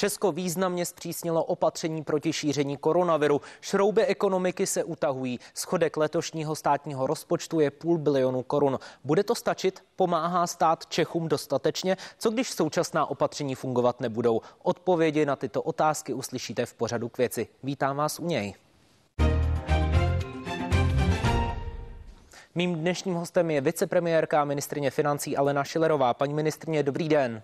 Česko 0.00 0.32
významně 0.32 0.86
zpřísnilo 0.86 1.44
opatření 1.44 2.04
proti 2.04 2.32
šíření 2.32 2.76
koronaviru. 2.76 3.40
Šrouby 3.60 4.06
ekonomiky 4.06 4.66
se 4.66 4.84
utahují. 4.84 5.38
Schodek 5.54 5.96
letošního 5.96 6.54
státního 6.56 7.06
rozpočtu 7.06 7.60
je 7.60 7.70
půl 7.70 7.98
bilionu 7.98 8.42
korun. 8.42 8.78
Bude 9.04 9.24
to 9.24 9.34
stačit? 9.34 9.84
Pomáhá 9.96 10.46
stát 10.46 10.86
Čechům 10.86 11.28
dostatečně? 11.28 11.96
Co 12.18 12.30
když 12.30 12.50
současná 12.50 13.06
opatření 13.06 13.54
fungovat 13.54 14.00
nebudou? 14.00 14.40
Odpovědi 14.62 15.26
na 15.26 15.36
tyto 15.36 15.62
otázky 15.62 16.12
uslyšíte 16.12 16.66
v 16.66 16.74
pořadu 16.74 17.08
k 17.08 17.18
věci. 17.18 17.48
Vítám 17.62 17.96
vás 17.96 18.18
u 18.18 18.26
něj. 18.26 18.54
Mým 22.54 22.74
dnešním 22.74 23.14
hostem 23.14 23.50
je 23.50 23.60
vicepremiérka 23.60 24.42
a 24.42 24.44
ministrině 24.44 24.90
financí 24.90 25.36
Alena 25.36 25.64
Šilerová. 25.64 26.14
Paní 26.14 26.34
ministrině, 26.34 26.82
dobrý 26.82 27.08
den. 27.08 27.42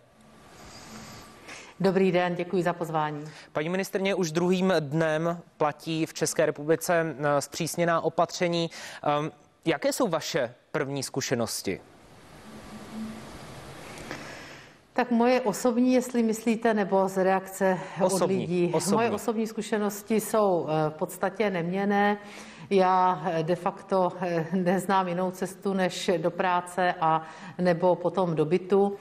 Dobrý 1.81 2.13
den, 2.13 2.35
děkuji 2.35 2.63
za 2.63 2.73
pozvání. 2.73 3.25
Paní 3.53 3.69
ministrně, 3.69 4.15
už 4.15 4.33
druhým 4.33 4.73
dnem 4.81 5.41
platí 5.57 6.07
v 6.07 6.15
České 6.15 6.47
republice 6.47 7.17
eh, 7.19 7.41
zpřísněná 7.41 8.01
opatření. 8.01 8.71
Ehm, 9.03 9.33
jaké 9.65 9.93
jsou 9.93 10.09
vaše 10.09 10.55
první 10.71 11.03
zkušenosti? 11.03 11.81
Tak 14.93 15.11
moje 15.11 15.41
osobní, 15.41 15.95
jestli 15.95 16.23
myslíte, 16.23 16.75
nebo 16.75 17.09
z 17.09 17.25
reakce 17.25 17.79
osobní, 18.03 18.37
od 18.37 18.41
lidí. 18.41 18.71
Osobní. 18.75 18.97
Moje 18.97 19.11
osobní 19.11 19.47
zkušenosti 19.47 20.21
jsou 20.21 20.67
eh, 20.69 20.91
v 20.91 20.95
podstatě 20.95 21.51
neměné. 21.51 22.19
Já 22.71 23.23
eh, 23.27 23.43
de 23.43 23.57
facto 23.57 24.13
neznám 24.53 25.09
jinou 25.09 25.31
cestu 25.31 25.73
než 25.73 26.11
do 26.17 26.31
práce 26.31 26.95
a 27.01 27.23
nebo 27.59 27.97
potom 27.97 28.35
do 28.35 28.45
bytu. 28.45 28.97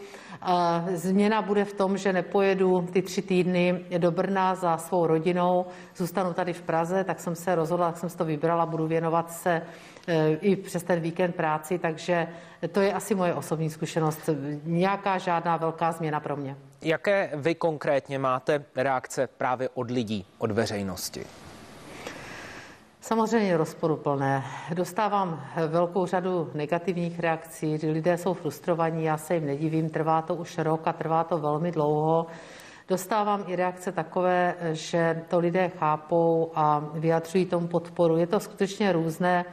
Změna 0.93 1.41
bude 1.41 1.65
v 1.65 1.73
tom, 1.73 1.97
že 1.97 2.13
nepojedu 2.13 2.81
ty 2.93 3.01
tři 3.01 3.21
týdny 3.21 3.85
do 3.97 4.11
Brna 4.11 4.55
za 4.55 4.77
svou 4.77 5.07
rodinou, 5.07 5.65
zůstanu 5.95 6.33
tady 6.33 6.53
v 6.53 6.61
Praze, 6.61 7.03
tak 7.03 7.19
jsem 7.19 7.35
se 7.35 7.55
rozhodla, 7.55 7.87
tak 7.87 7.97
jsem 7.97 8.09
si 8.09 8.17
to 8.17 8.25
vybrala, 8.25 8.65
budu 8.65 8.87
věnovat 8.87 9.31
se 9.31 9.61
e, 10.07 10.33
i 10.33 10.55
přes 10.55 10.83
ten 10.83 10.99
víkend 10.99 11.35
práci, 11.35 11.79
takže 11.79 12.27
to 12.71 12.81
je 12.81 12.93
asi 12.93 13.15
moje 13.15 13.33
osobní 13.33 13.69
zkušenost. 13.69 14.29
Nějaká 14.63 15.17
žádná 15.17 15.57
velká 15.57 15.91
změna 15.91 16.19
pro 16.19 16.35
mě. 16.35 16.55
Jaké 16.81 17.31
vy 17.35 17.55
konkrétně 17.55 18.19
máte 18.19 18.63
reakce 18.75 19.27
právě 19.27 19.69
od 19.73 19.91
lidí, 19.91 20.25
od 20.37 20.51
veřejnosti? 20.51 21.25
Samozřejmě 23.05 23.57
rozporuplné. 23.57 24.43
Dostávám 24.73 25.45
velkou 25.67 26.05
řadu 26.05 26.51
negativních 26.53 27.19
reakcí, 27.19 27.79
lidé 27.91 28.17
jsou 28.17 28.33
frustrovaní, 28.33 29.03
já 29.03 29.17
se 29.17 29.33
jim 29.33 29.45
nedivím, 29.45 29.89
trvá 29.89 30.21
to 30.21 30.35
už 30.35 30.57
rok 30.57 30.87
a 30.87 30.93
trvá 30.93 31.23
to 31.23 31.37
velmi 31.37 31.71
dlouho. 31.71 32.27
Dostávám 32.87 33.43
i 33.47 33.55
reakce 33.55 33.91
takové, 33.91 34.55
že 34.71 35.23
to 35.27 35.39
lidé 35.39 35.71
chápou 35.79 36.51
a 36.55 36.83
vyjadřují 36.93 37.45
tomu 37.45 37.67
podporu. 37.67 38.17
Je 38.17 38.27
to 38.27 38.39
skutečně 38.39 38.91
různé. 38.91 39.45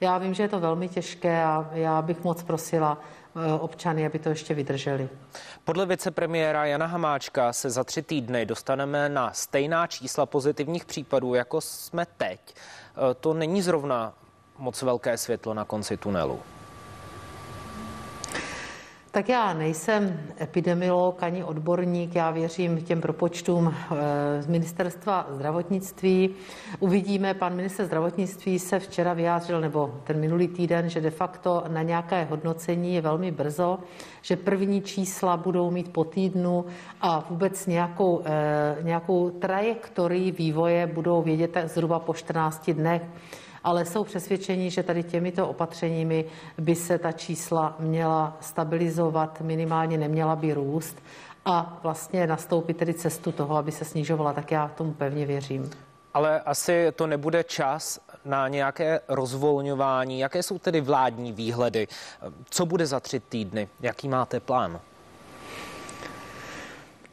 Já 0.00 0.18
vím, 0.18 0.34
že 0.34 0.42
je 0.42 0.48
to 0.48 0.60
velmi 0.60 0.88
těžké 0.88 1.44
a 1.44 1.70
já 1.72 2.02
bych 2.02 2.24
moc 2.24 2.42
prosila 2.42 2.98
eh, 3.36 3.52
občany, 3.52 4.06
aby 4.06 4.18
to 4.18 4.28
ještě 4.28 4.54
vydrželi. 4.54 5.08
Podle 5.64 5.86
vicepremiéra 5.86 6.64
Jana 6.64 6.86
Hamáčka 6.86 7.52
se 7.52 7.70
za 7.70 7.84
tři 7.84 8.02
týdny 8.02 8.46
dostaneme 8.46 9.08
na 9.08 9.32
stejná 9.32 9.86
čísla 9.86 10.26
pozitivních 10.26 10.84
případů, 10.84 11.34
jako 11.34 11.60
jsme 11.60 12.06
teď. 12.16 12.40
Eh, 12.98 13.14
to 13.14 13.34
není 13.34 13.62
zrovna 13.62 14.12
moc 14.58 14.82
velké 14.82 15.18
světlo 15.18 15.54
na 15.54 15.64
konci 15.64 15.96
tunelu. 15.96 16.40
Tak 19.10 19.28
já 19.28 19.52
nejsem 19.52 20.20
epidemiolog 20.40 21.22
ani 21.22 21.44
odborník, 21.44 22.14
já 22.14 22.30
věřím 22.30 22.82
těm 22.82 23.00
propočtům 23.00 23.74
eh, 23.74 24.42
z 24.42 24.46
ministerstva 24.46 25.26
zdravotnictví. 25.30 26.30
Uvidíme, 26.78 27.34
pan 27.34 27.56
minister 27.56 27.86
zdravotnictví 27.86 28.58
se 28.58 28.78
včera 28.78 29.12
vyjádřil, 29.12 29.60
nebo 29.60 30.00
ten 30.04 30.20
minulý 30.20 30.48
týden, 30.48 30.88
že 30.88 31.00
de 31.00 31.10
facto 31.10 31.64
na 31.68 31.82
nějaké 31.82 32.24
hodnocení 32.24 32.94
je 32.94 33.00
velmi 33.00 33.30
brzo, 33.30 33.78
že 34.22 34.36
první 34.36 34.82
čísla 34.82 35.36
budou 35.36 35.70
mít 35.70 35.92
po 35.92 36.04
týdnu 36.04 36.64
a 37.00 37.26
vůbec 37.30 37.66
nějakou, 37.66 38.22
eh, 38.24 38.76
nějakou 38.82 39.30
trajektorii 39.30 40.32
vývoje 40.32 40.86
budou 40.86 41.22
vědět 41.22 41.56
zhruba 41.64 41.98
po 41.98 42.14
14 42.14 42.72
dnech 42.72 43.02
ale 43.68 43.84
jsou 43.84 44.04
přesvědčeni, 44.04 44.70
že 44.70 44.82
tady 44.82 45.02
těmito 45.02 45.48
opatřeními 45.48 46.24
by 46.58 46.74
se 46.74 46.98
ta 46.98 47.12
čísla 47.12 47.76
měla 47.78 48.36
stabilizovat, 48.40 49.40
minimálně 49.40 49.98
neměla 49.98 50.36
by 50.36 50.54
růst 50.54 51.02
a 51.44 51.78
vlastně 51.82 52.26
nastoupit 52.26 52.76
tedy 52.76 52.94
cestu 52.94 53.32
toho, 53.32 53.56
aby 53.56 53.72
se 53.72 53.84
snižovala, 53.84 54.32
tak 54.32 54.50
já 54.50 54.68
tomu 54.68 54.92
pevně 54.92 55.26
věřím. 55.26 55.70
Ale 56.14 56.40
asi 56.40 56.92
to 56.96 57.06
nebude 57.06 57.44
čas 57.44 58.00
na 58.24 58.48
nějaké 58.48 59.00
rozvolňování. 59.08 60.18
Jaké 60.18 60.42
jsou 60.42 60.58
tedy 60.58 60.80
vládní 60.80 61.32
výhledy? 61.32 61.88
Co 62.50 62.66
bude 62.66 62.86
za 62.86 63.00
tři 63.00 63.20
týdny? 63.20 63.68
Jaký 63.80 64.08
máte 64.08 64.40
plán? 64.40 64.80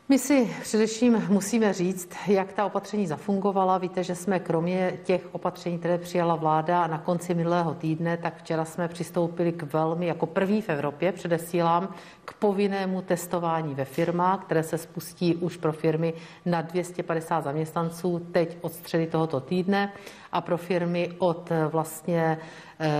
My 0.09 0.19
si 0.19 0.55
především 0.61 1.23
musíme 1.29 1.73
říct, 1.73 2.09
jak 2.27 2.53
ta 2.53 2.65
opatření 2.65 3.07
zafungovala. 3.07 3.77
Víte, 3.77 4.03
že 4.03 4.15
jsme 4.15 4.39
kromě 4.39 4.99
těch 5.03 5.21
opatření, 5.31 5.79
které 5.79 5.97
přijala 5.97 6.35
vláda 6.35 6.87
na 6.87 6.97
konci 6.97 7.33
minulého 7.33 7.73
týdne, 7.73 8.17
tak 8.17 8.37
včera 8.37 8.65
jsme 8.65 8.87
přistoupili 8.87 9.51
k 9.51 9.63
velmi, 9.63 10.05
jako 10.05 10.25
první 10.25 10.61
v 10.61 10.69
Evropě, 10.69 11.11
předesílám, 11.11 11.93
k 12.25 12.33
povinnému 12.33 13.01
testování 13.01 13.75
ve 13.75 13.85
firmách, 13.85 14.45
které 14.45 14.63
se 14.63 14.77
spustí 14.77 15.35
už 15.35 15.57
pro 15.57 15.73
firmy 15.73 16.13
na 16.45 16.61
250 16.61 17.43
zaměstnanců 17.43 18.27
teď 18.31 18.57
od 18.61 18.73
středy 18.73 19.07
tohoto 19.07 19.39
týdne 19.39 19.93
a 20.35 20.41
pro 20.41 20.57
firmy 20.57 21.11
od 21.17 21.49
vlastně 21.71 22.37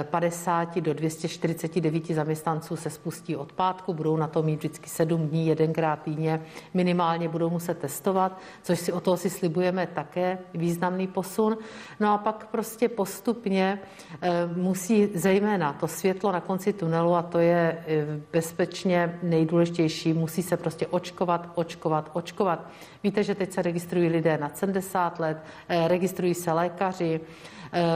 50 0.04 0.82
do 0.82 0.94
249 0.94 2.08
zaměstnanců 2.08 2.76
se 2.76 2.90
spustí 2.90 3.36
od 3.36 3.52
pátku, 3.52 3.94
budou 3.94 4.18
na 4.18 4.28
to 4.28 4.44
mít 4.44 4.56
vždycky 4.56 4.90
7 4.90 5.28
dní, 5.28 5.48
jedenkrát 5.48 6.02
týdně 6.02 6.42
minimálně 6.74 7.30
budou 7.30 7.50
muset 7.50 7.78
testovat, 7.78 8.40
což 8.64 8.80
si 8.80 8.92
o 8.92 9.00
toho 9.00 9.18
si 9.18 9.30
slibujeme 9.30 9.88
také 9.88 10.38
významný 10.54 11.08
posun. 11.08 11.58
No 12.00 12.14
a 12.14 12.18
pak 12.18 12.48
prostě 12.52 12.90
postupně 12.90 13.80
eh, 14.22 14.30
musí 14.56 15.10
zejména 15.14 15.74
to 15.74 15.88
světlo 15.88 16.32
na 16.32 16.42
konci 16.42 16.74
tunelu, 16.74 17.16
a 17.16 17.22
to 17.22 17.40
je 17.40 17.84
eh, 17.88 18.06
bezpečně 18.34 19.20
nejdůležitější, 19.24 20.14
musí 20.14 20.44
se 20.44 20.58
prostě 20.58 20.88
očkovat, 20.88 21.52
očkovat, 21.56 22.10
očkovat. 22.14 22.68
Víte, 23.04 23.24
že 23.24 23.36
teď 23.36 23.52
se 23.52 23.62
registrují 23.62 24.10
lidé 24.10 24.38
na 24.38 24.50
70 24.54 25.20
let, 25.20 25.38
eh, 25.70 25.88
registrují 25.88 26.34
se 26.34 26.52
lékaři, 26.52 27.16
Eh, 27.16 27.25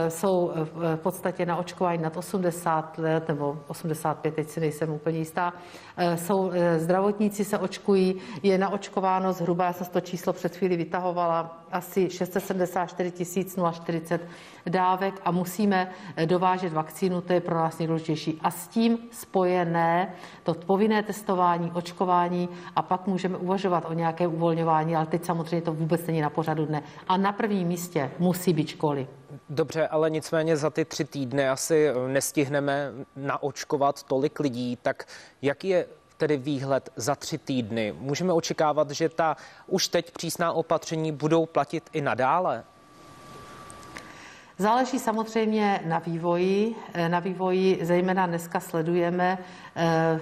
jsou 0.08 0.52
v 0.54 0.96
podstatě 0.96 1.46
na 1.46 1.56
očkování 1.56 2.02
nad 2.02 2.16
80 2.16 2.98
let 2.98 3.28
nebo 3.28 3.58
85, 3.68 4.34
teď 4.34 4.48
si 4.48 4.60
nejsem 4.60 4.90
úplně 4.90 5.18
jistá. 5.18 5.52
Eh, 5.96 6.16
jsou 6.16 6.50
eh, 6.50 6.78
zdravotníci 6.78 7.44
se 7.44 7.58
očkují, 7.58 8.14
je 8.42 8.58
naočkováno 8.58 9.32
zhruba, 9.32 9.64
já 9.64 9.72
jsem 9.72 9.86
to 9.86 10.00
číslo 10.00 10.32
před 10.32 10.56
chvíli 10.56 10.76
vytahovala, 10.76 11.64
asi 11.72 12.10
674 12.10 13.44
040 13.72 14.20
dávek 14.66 15.20
a 15.24 15.30
musíme 15.30 15.90
dovážet 16.24 16.72
vakcínu, 16.72 17.20
to 17.20 17.32
je 17.32 17.40
pro 17.40 17.54
nás 17.54 17.78
nejdůležitější. 17.78 18.38
A 18.42 18.50
s 18.50 18.68
tím 18.68 18.98
spojené 19.10 20.14
to 20.42 20.54
povinné 20.54 21.02
testování, 21.02 21.72
očkování 21.74 22.48
a 22.76 22.82
pak 22.82 23.06
můžeme 23.06 23.36
uvažovat 23.36 23.84
o 23.88 23.92
nějaké 23.92 24.26
uvolňování, 24.26 24.96
ale 24.96 25.06
teď 25.06 25.24
samozřejmě 25.24 25.62
to 25.62 25.74
vůbec 25.74 26.06
není 26.06 26.20
na 26.20 26.30
pořadu 26.30 26.66
dne. 26.66 26.82
A 27.08 27.16
na 27.16 27.32
prvním 27.32 27.68
místě 27.68 28.10
musí 28.18 28.52
být 28.52 28.68
školy. 28.68 29.06
Dobře, 29.48 29.88
ale 29.88 30.10
nicméně 30.10 30.56
za 30.56 30.70
ty 30.70 30.84
tři 30.84 31.04
týdny 31.04 31.48
asi 31.48 31.88
nestihneme 32.08 32.92
naočkovat 33.16 34.02
tolik 34.02 34.40
lidí, 34.40 34.78
tak 34.82 35.06
jaký 35.42 35.68
je 35.68 35.86
tedy 36.16 36.36
výhled 36.36 36.90
za 36.96 37.14
tři 37.14 37.38
týdny? 37.38 37.94
Můžeme 37.98 38.32
očekávat, 38.32 38.90
že 38.90 39.08
ta 39.08 39.36
už 39.66 39.88
teď 39.88 40.10
přísná 40.10 40.52
opatření 40.52 41.12
budou 41.12 41.46
platit 41.46 41.90
i 41.92 42.00
nadále? 42.00 42.64
Záleží 44.58 44.98
samozřejmě 44.98 45.80
na 45.86 45.98
vývoji. 45.98 46.74
Na 47.08 47.20
vývoji 47.20 47.78
zejména 47.82 48.26
dneska 48.26 48.60
sledujeme 48.60 49.38
eh, 49.76 50.20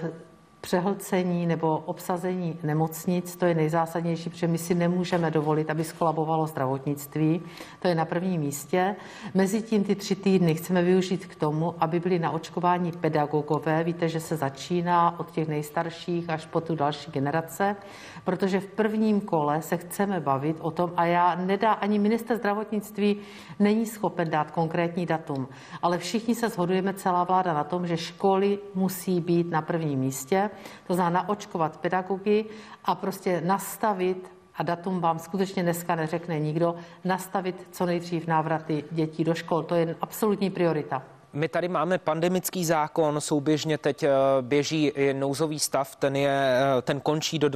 přehlcení 0.61 1.45
nebo 1.45 1.77
obsazení 1.77 2.59
nemocnic, 2.63 3.35
to 3.35 3.45
je 3.45 3.55
nejzásadnější, 3.55 4.29
protože 4.29 4.47
my 4.47 4.57
si 4.57 4.75
nemůžeme 4.75 5.31
dovolit, 5.31 5.69
aby 5.69 5.83
skolabovalo 5.83 6.47
zdravotnictví. 6.47 7.41
To 7.79 7.87
je 7.87 7.95
na 7.95 8.05
prvním 8.05 8.41
místě. 8.41 8.95
Mezitím 9.33 9.83
ty 9.83 9.95
tři 9.95 10.15
týdny 10.15 10.55
chceme 10.55 10.81
využít 10.81 11.25
k 11.25 11.35
tomu, 11.35 11.75
aby 11.79 11.99
byli 11.99 12.19
na 12.19 12.31
očkování 12.31 12.91
pedagogové. 12.91 13.83
Víte, 13.83 14.07
že 14.07 14.19
se 14.19 14.35
začíná 14.35 15.19
od 15.19 15.31
těch 15.31 15.47
nejstarších 15.47 16.29
až 16.29 16.45
po 16.45 16.61
tu 16.61 16.75
další 16.75 17.11
generace, 17.11 17.75
protože 18.23 18.59
v 18.59 18.67
prvním 18.67 19.21
kole 19.21 19.61
se 19.61 19.77
chceme 19.77 20.19
bavit 20.19 20.57
o 20.61 20.71
tom, 20.71 20.91
a 20.97 21.05
já 21.05 21.35
nedá, 21.35 21.71
ani 21.71 21.99
minister 21.99 22.37
zdravotnictví 22.37 23.17
není 23.59 23.85
schopen 23.85 24.29
dát 24.29 24.51
konkrétní 24.51 25.05
datum, 25.05 25.47
ale 25.81 25.97
všichni 25.97 26.35
se 26.35 26.49
shodujeme, 26.49 26.93
celá 26.93 27.23
vláda 27.23 27.53
na 27.53 27.63
tom, 27.63 27.87
že 27.87 27.97
školy 27.97 28.59
musí 28.75 29.21
být 29.21 29.49
na 29.49 29.61
prvním 29.61 29.99
místě 29.99 30.48
to 30.87 30.93
znamená 30.93 31.21
naočkovat 31.21 31.77
pedagogy 31.77 32.45
a 32.85 32.95
prostě 32.95 33.41
nastavit 33.41 34.31
a 34.55 34.63
datum 34.63 35.01
vám 35.01 35.19
skutečně 35.19 35.63
dneska 35.63 35.95
neřekne 35.95 36.39
nikdo, 36.39 36.75
nastavit 37.05 37.67
co 37.71 37.85
nejdřív 37.85 38.27
návraty 38.27 38.83
dětí 38.91 39.23
do 39.23 39.33
škol. 39.33 39.63
To 39.63 39.75
je 39.75 39.95
absolutní 40.01 40.49
priorita. 40.49 41.03
My 41.33 41.47
tady 41.47 41.67
máme 41.67 41.97
pandemický 41.97 42.65
zákon, 42.65 43.21
souběžně 43.21 43.77
teď 43.77 44.03
eh, 44.03 44.09
běží 44.41 44.93
nouzový 45.13 45.59
stav, 45.59 45.95
ten, 45.95 46.15
je, 46.15 46.59
eh, 46.77 46.81
ten 46.81 46.99
končí 46.99 47.39
do 47.39 47.49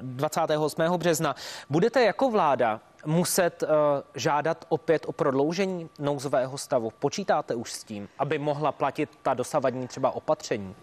28. 0.00 0.82
března. 0.96 1.34
Budete 1.70 2.04
jako 2.04 2.30
vláda 2.30 2.80
muset 3.06 3.62
uh, 3.62 3.68
žádat 4.14 4.64
opět 4.68 5.06
o 5.08 5.12
prodloužení 5.12 5.90
nouzového 5.98 6.58
stavu? 6.58 6.92
Počítáte 6.98 7.54
už 7.54 7.72
s 7.72 7.84
tím, 7.84 8.08
aby 8.18 8.38
mohla 8.38 8.72
platit 8.72 9.10
ta 9.22 9.34
dosavadní 9.34 9.88
třeba 9.88 10.10
opatření? 10.10 10.74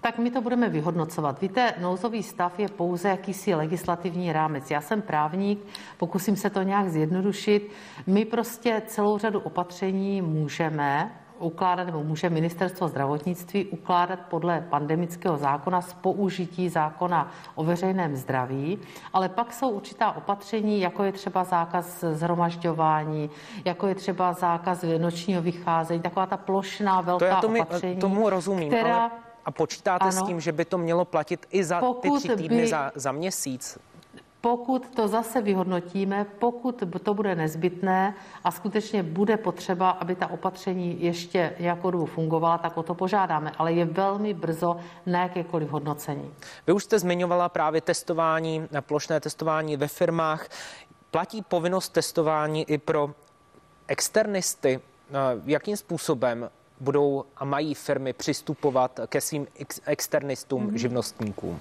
Tak 0.00 0.18
my 0.18 0.30
to 0.30 0.40
budeme 0.40 0.68
vyhodnocovat. 0.68 1.40
Víte, 1.40 1.74
nouzový 1.80 2.22
stav 2.22 2.58
je 2.58 2.68
pouze 2.68 3.08
jakýsi 3.08 3.54
legislativní 3.54 4.32
rámec. 4.32 4.70
Já 4.70 4.80
jsem 4.80 5.02
právník, 5.02 5.66
pokusím 5.98 6.36
se 6.36 6.50
to 6.50 6.62
nějak 6.62 6.88
zjednodušit. 6.88 7.70
My 8.06 8.24
prostě 8.24 8.82
celou 8.86 9.18
řadu 9.18 9.40
opatření 9.40 10.22
můžeme 10.22 11.12
ukládat, 11.38 11.84
nebo 11.84 12.04
může 12.04 12.30
ministerstvo 12.30 12.88
zdravotnictví 12.88 13.66
ukládat 13.66 14.18
podle 14.20 14.66
pandemického 14.70 15.36
zákona 15.36 15.80
z 15.80 15.92
použití 15.92 16.68
zákona 16.68 17.30
o 17.54 17.64
veřejném 17.64 18.16
zdraví, 18.16 18.78
ale 19.12 19.28
pak 19.28 19.52
jsou 19.52 19.70
určitá 19.70 20.12
opatření, 20.12 20.80
jako 20.80 21.04
je 21.04 21.12
třeba 21.12 21.44
zákaz 21.44 22.04
zhromažďování, 22.12 23.30
jako 23.64 23.86
je 23.86 23.94
třeba 23.94 24.32
zákaz 24.32 24.84
nočního 24.98 25.42
vycházení, 25.42 26.00
taková 26.00 26.26
ta 26.26 26.36
plošná 26.36 27.00
velká 27.00 27.18
to 27.18 27.24
já 27.24 27.40
tomu, 27.40 27.62
opatření, 27.62 28.00
tomu 28.00 28.30
rozumím, 28.30 28.68
která 28.68 28.96
ale 28.96 29.10
a 29.44 29.50
počítáte 29.50 30.04
ano. 30.04 30.12
s 30.12 30.26
tím, 30.26 30.40
že 30.40 30.52
by 30.52 30.64
to 30.64 30.78
mělo 30.78 31.04
platit 31.04 31.46
i 31.50 31.64
za 31.64 31.80
pokud 31.80 32.02
ty 32.02 32.28
tři 32.28 32.36
týdny 32.36 32.62
by, 32.62 32.68
za, 32.68 32.92
za 32.94 33.12
měsíc? 33.12 33.78
Pokud 34.40 34.88
to 34.94 35.08
zase 35.08 35.40
vyhodnotíme, 35.40 36.26
pokud 36.38 36.82
to 37.02 37.14
bude 37.14 37.34
nezbytné 37.34 38.14
a 38.44 38.50
skutečně 38.50 39.02
bude 39.02 39.36
potřeba, 39.36 39.90
aby 39.90 40.14
ta 40.14 40.30
opatření 40.30 41.02
ještě 41.02 41.56
nějakou 41.58 41.90
dobu 41.90 42.06
fungovala, 42.06 42.58
tak 42.58 42.76
o 42.76 42.82
to 42.82 42.94
požádáme. 42.94 43.52
Ale 43.58 43.72
je 43.72 43.84
velmi 43.84 44.34
brzo 44.34 44.76
na 45.06 45.22
jakékoliv 45.22 45.70
hodnocení. 45.70 46.34
Vy 46.66 46.72
už 46.72 46.84
jste 46.84 46.98
zmiňovala 46.98 47.48
právě 47.48 47.80
testování, 47.80 48.68
plošné 48.80 49.20
testování 49.20 49.76
ve 49.76 49.88
firmách. 49.88 50.48
Platí 51.10 51.42
povinnost 51.42 51.88
testování 51.88 52.70
i 52.70 52.78
pro 52.78 53.10
externisty? 53.88 54.80
Jakým 55.44 55.76
způsobem 55.76 56.50
budou 56.80 57.24
a 57.36 57.44
mají 57.44 57.74
firmy 57.74 58.12
přistupovat 58.12 59.00
ke 59.06 59.20
svým 59.20 59.46
ex- 59.58 59.80
externistům, 59.86 60.66
mm-hmm. 60.66 60.74
živnostníkům? 60.74 61.60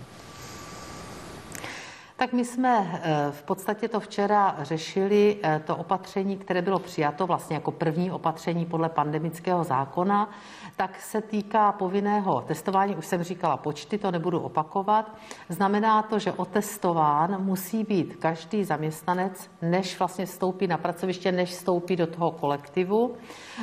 Tak 2.20 2.34
my 2.34 2.46
jsme 2.46 3.02
eh, 3.04 3.32
v 3.32 3.44
podstatě 3.44 3.88
to 3.88 4.00
včera 4.00 4.56
řešili, 4.62 5.38
eh, 5.44 5.62
to 5.66 5.76
opatření, 5.76 6.38
které 6.38 6.62
bylo 6.62 6.80
přijato 6.80 7.28
vlastně 7.28 7.56
jako 7.56 7.72
první 7.72 8.12
opatření 8.12 8.66
podle 8.66 8.90
pandemického 8.90 9.64
zákona, 9.64 10.30
tak 10.76 11.02
se 11.02 11.22
týká 11.22 11.72
povinného 11.72 12.42
testování. 12.42 12.96
Už 12.96 13.06
jsem 13.06 13.24
říkala 13.24 13.58
počty, 13.58 13.98
to 13.98 14.12
nebudu 14.12 14.40
opakovat. 14.40 15.16
Znamená 15.50 16.02
to, 16.02 16.20
že 16.20 16.32
otestován 16.32 17.44
musí 17.44 17.84
být 17.84 18.16
každý 18.16 18.64
zaměstnanec, 18.64 19.50
než 19.62 20.00
vlastně 20.00 20.26
vstoupí 20.26 20.68
na 20.68 20.78
pracoviště, 20.78 21.32
než 21.32 21.50
vstoupí 21.50 21.96
do 21.96 22.08
toho 22.08 22.32
kolektivu. 22.32 23.16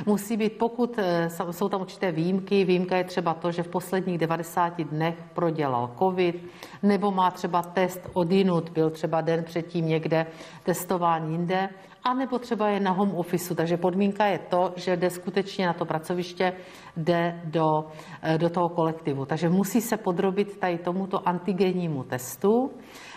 Musí 0.07 0.37
být, 0.37 0.53
pokud 0.53 0.99
eh, 0.99 1.31
jsou 1.51 1.69
tam 1.69 1.81
určité 1.81 2.13
výjimky, 2.13 2.65
výjimka 2.65 2.97
je 2.97 3.05
třeba 3.05 3.35
to, 3.35 3.53
že 3.53 3.63
v 3.63 3.69
posledních 3.69 4.19
90 4.19 4.81
dnech 4.83 5.15
prodělal 5.35 5.91
COVID, 5.99 6.45
nebo 6.83 7.11
má 7.11 7.31
třeba 7.31 7.63
test 7.63 8.01
odinut, 8.47 8.71
byl 8.71 8.91
třeba 8.91 9.21
den 9.21 9.45
předtím 9.45 9.87
někde 9.87 10.27
testován 10.63 11.31
jinde, 11.31 11.69
a 12.05 12.15
nebo 12.15 12.39
třeba 12.39 12.69
je 12.69 12.81
na 12.81 12.91
home 12.91 13.15
office. 13.15 13.55
Takže 13.55 13.77
podmínka 13.77 14.27
je 14.27 14.39
to, 14.39 14.73
že 14.77 14.97
jde 14.97 15.11
skutečně 15.11 15.67
na 15.67 15.73
to 15.73 15.85
pracoviště, 15.85 16.53
jde 16.97 17.41
do, 17.45 17.91
eh, 18.23 18.39
do 18.39 18.51
toho 18.51 18.69
kolektivu. 18.69 19.27
Takže 19.27 19.49
musí 19.49 19.81
se 19.81 19.97
podrobit 19.97 20.59
tady 20.59 20.79
tomuto 20.79 21.29
antigennímu 21.29 22.05
testu. 22.05 22.71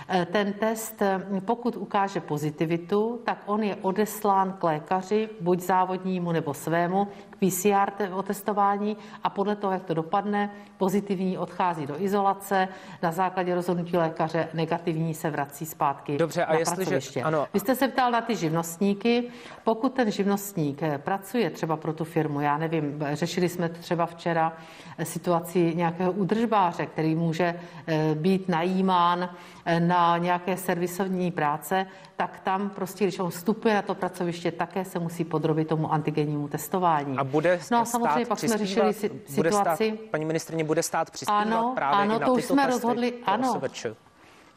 Eh, 0.10 0.26
ten 0.26 0.54
test, 0.54 1.02
eh, 1.02 1.22
pokud 1.46 1.78
ukáže 1.78 2.20
pozitivitu, 2.20 3.22
tak 3.26 3.44
on 3.46 3.64
je 3.64 3.76
odeslán 3.76 4.58
k 4.60 4.64
lékaři, 4.64 5.30
buď 5.42 5.60
závodnímu 5.60 6.32
nebo 6.32 6.54
svému, 6.54 7.08
PCR 7.40 8.14
otestování 8.14 8.98
a 9.24 9.30
podle 9.30 9.56
toho, 9.56 9.74
jak 9.74 9.84
to 9.84 9.94
dopadne, 9.94 10.52
pozitivní 10.78 11.38
odchází 11.38 11.86
do 11.86 12.02
izolace, 12.02 12.68
na 13.02 13.12
základě 13.12 13.56
rozhodnutí 13.56 13.98
lékaře 13.98 14.48
negativní 14.54 15.14
se 15.14 15.30
vrací 15.30 15.66
zpátky 15.66 16.18
Dobře, 16.18 16.46
a 16.46 16.54
na 16.54 16.60
jestliže, 16.60 16.90
pracoviště. 16.90 17.24
Ano. 17.24 17.48
Vy 17.54 17.60
jste 17.60 17.76
se 17.76 17.88
ptal 17.88 18.12
na 18.12 18.22
ty 18.22 18.36
živnostníky. 18.36 19.24
Pokud 19.64 19.94
ten 19.94 20.12
živnostník 20.12 20.84
eh, 20.84 20.98
pracuje 20.98 21.50
třeba 21.50 21.78
pro 21.78 21.94
tu 21.94 22.04
firmu, 22.04 22.42
já 22.42 22.58
nevím, 22.58 23.04
řešili 23.14 23.50
jsme 23.50 23.70
třeba 23.70 24.06
včera 24.06 24.54
situaci 25.04 25.76
nějakého 25.76 26.12
udržbáře, 26.12 26.86
který 26.86 27.16
může 27.16 27.60
být 28.14 28.50
najímán 28.50 29.30
na 29.80 30.18
nějaké 30.18 30.58
servisovní 30.58 31.32
práce, 31.32 31.86
tak 32.16 32.40
tam 32.40 32.70
prostě, 32.70 33.06
když 33.06 33.20
on 33.20 33.30
vstupuje 33.30 33.74
na 33.76 33.82
to 33.82 33.96
pracoviště, 33.96 34.52
také 34.52 34.86
se 34.86 35.00
musí 35.00 35.24
podrobit 35.24 35.68
tomu 35.68 35.94
antigennímu 35.94 36.48
testování. 36.48 37.18
A 37.18 37.24
bude 37.30 37.60
no 37.72 37.78
a 37.78 37.86
samozřejmě 37.86 38.26
pak 38.26 38.40
jsme 38.40 38.58
řešili 38.58 38.94
situaci. 38.94 39.94
Stát, 39.98 40.10
paní 40.12 40.26
ministrině, 40.26 40.64
bude 40.64 40.84
stát 40.84 41.12
přispívat 41.12 41.40
ano, 41.40 41.72
právě 41.76 42.00
ano, 42.00 42.16
i 42.16 42.20
na 42.20 42.26
to 42.26 42.34
už 42.34 42.46
jsme 42.46 42.68
rozhodli, 42.68 43.14
ano. 43.26 43.62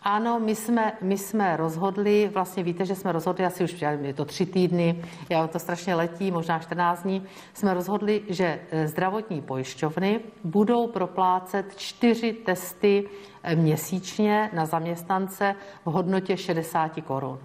Ano, 0.05 0.41
my 0.41 0.55
jsme, 0.55 0.93
my 1.01 1.19
jsme 1.19 1.57
rozhodli, 1.57 2.31
vlastně 2.35 2.63
víte, 2.63 2.85
že 2.85 2.95
jsme 2.95 3.13
rozhodli 3.13 3.45
asi 3.45 3.65
už, 3.65 3.85
je 4.01 4.15
to 4.15 4.25
tři 4.25 4.47
týdny, 4.47 5.05
já 5.29 5.47
to 5.47 5.59
strašně 5.59 5.95
letí, 5.95 6.31
možná 6.31 6.59
14 6.59 7.03
dní, 7.03 7.27
jsme 7.55 7.75
rozhodli, 7.75 8.23
že 8.29 8.61
eh, 8.71 8.89
zdravotní 8.89 9.43
pojišťovny 9.43 10.21
budou 10.45 10.87
proplácet 10.87 11.77
čtyři 11.77 12.33
testy 12.33 13.09
eh, 13.43 13.57
měsíčně 13.57 14.51
na 14.53 14.67
zaměstnance 14.67 15.55
v 15.85 15.91
hodnotě 15.91 16.37
60 16.37 16.93
korun. 17.05 17.39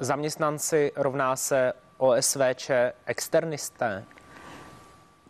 Zaměstnanci 0.00 0.92
rovná 0.96 1.36
se 1.36 1.72
OSVČ 1.98 2.70
externisté? 3.06 4.04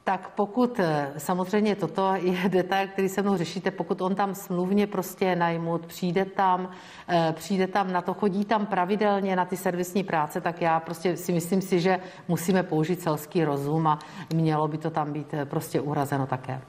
Tak 0.04 0.28
pokud 0.28 0.80
eh, 0.80 1.12
samozřejmě 1.18 1.76
toto 1.76 2.14
je 2.14 2.48
detail, 2.48 2.88
který 2.88 3.08
se 3.08 3.22
mnou 3.22 3.36
řešíte, 3.36 3.70
pokud 3.70 4.00
on 4.00 4.14
tam 4.14 4.34
smluvně 4.34 4.86
prostě 4.86 5.24
je 5.24 5.36
najmut, 5.36 5.86
přijde 5.86 6.24
tam, 6.24 6.70
eh, 7.08 7.32
přijde 7.36 7.66
tam 7.66 7.92
na 7.92 8.02
to, 8.02 8.14
chodí 8.14 8.44
tam 8.44 8.66
pravidelně 8.66 9.36
na 9.36 9.44
ty 9.44 9.56
servisní 9.56 10.04
práce, 10.04 10.40
tak 10.40 10.60
já 10.62 10.80
prostě 10.80 11.16
si 11.16 11.32
myslím 11.32 11.62
si, 11.62 11.80
že 11.80 12.00
musíme 12.28 12.62
použít 12.62 13.00
selský 13.00 13.44
rozum 13.44 13.86
a 13.86 13.98
mělo 14.34 14.68
by 14.68 14.78
to 14.78 14.90
tam 14.90 15.12
být 15.12 15.34
eh, 15.34 15.44
prostě 15.44 15.80
uhrazeno 15.80 16.26
také. 16.26 16.60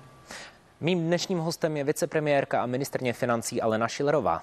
Mým 0.82 1.08
dnešním 1.08 1.40
hostem 1.40 1.78
je 1.78 1.84
vicepremiérka 1.84 2.64
a 2.64 2.66
ministrně 2.66 3.14
financí 3.14 3.62
Alena 3.62 3.88
Šilerová. 3.88 4.42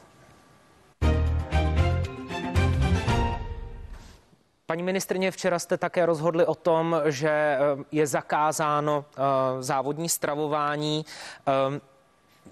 Paní 4.72 4.82
ministrně, 4.82 5.30
včera 5.30 5.58
jste 5.58 5.76
také 5.78 6.06
rozhodli 6.06 6.46
o 6.46 6.54
tom, 6.54 6.96
že 7.04 7.28
eh, 7.28 7.58
je 7.92 8.06
zakázáno 8.06 9.04
eh, 9.16 9.22
závodní 9.62 10.08
stravování. 10.08 11.04
Eh, 11.48 11.80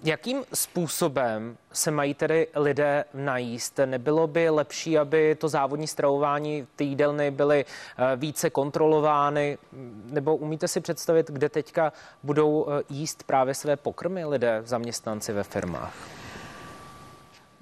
jakým 0.03 0.43
způsobem 0.53 1.57
se 1.73 1.91
mají 1.91 2.13
tedy 2.13 2.47
lidé 2.55 3.05
najíst? 3.13 3.79
Nebylo 3.85 4.27
by 4.27 4.49
lepší, 4.49 4.97
aby 4.97 5.35
to 5.35 5.49
závodní 5.49 5.87
stravování, 5.87 6.67
ty 6.75 6.83
jídelny 6.83 7.31
byly 7.31 7.65
více 8.15 8.49
kontrolovány? 8.49 9.57
Nebo 10.05 10.35
umíte 10.35 10.67
si 10.67 10.81
představit, 10.81 11.31
kde 11.31 11.49
teďka 11.49 11.93
budou 12.23 12.67
jíst 12.89 13.23
právě 13.23 13.53
své 13.53 13.75
pokrmy 13.75 14.25
lidé, 14.25 14.61
zaměstnanci 14.65 15.33
ve 15.33 15.43
firmách? 15.43 16.20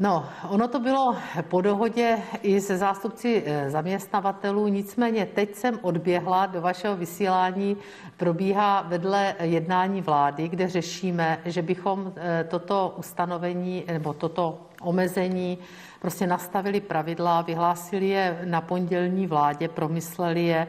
No, 0.02 0.26
ono 0.50 0.68
to 0.68 0.80
bylo 0.80 1.16
po 1.42 1.62
dohodě 1.62 2.18
i 2.42 2.62
se 2.62 2.78
zástupci 2.78 3.44
eh, 3.46 3.70
zaměstnavatelů, 3.70 4.68
nicméně 4.68 5.26
teď 5.26 5.56
jsem 5.56 5.80
odběhla 5.82 6.46
do 6.46 6.62
vašeho 6.62 6.96
vysílání, 6.96 7.78
probíhá 8.18 8.82
vedle 8.82 9.36
jednání 9.40 10.02
vlády, 10.02 10.48
kde 10.48 10.70
řešíme, 10.70 11.40
že 11.46 11.62
bychom 11.62 12.14
eh, 12.16 12.44
toto 12.50 12.94
ustanovení 12.98 13.84
nebo 13.88 14.14
toto 14.14 14.60
omezení 14.82 15.58
prostě 16.02 16.28
nastavili 16.28 16.82
pravidla, 16.82 17.42
vyhlásili 17.42 18.08
je 18.08 18.42
na 18.46 18.62
pondělní 18.62 19.28
vládě, 19.28 19.68
promysleli 19.68 20.46
je, 20.46 20.68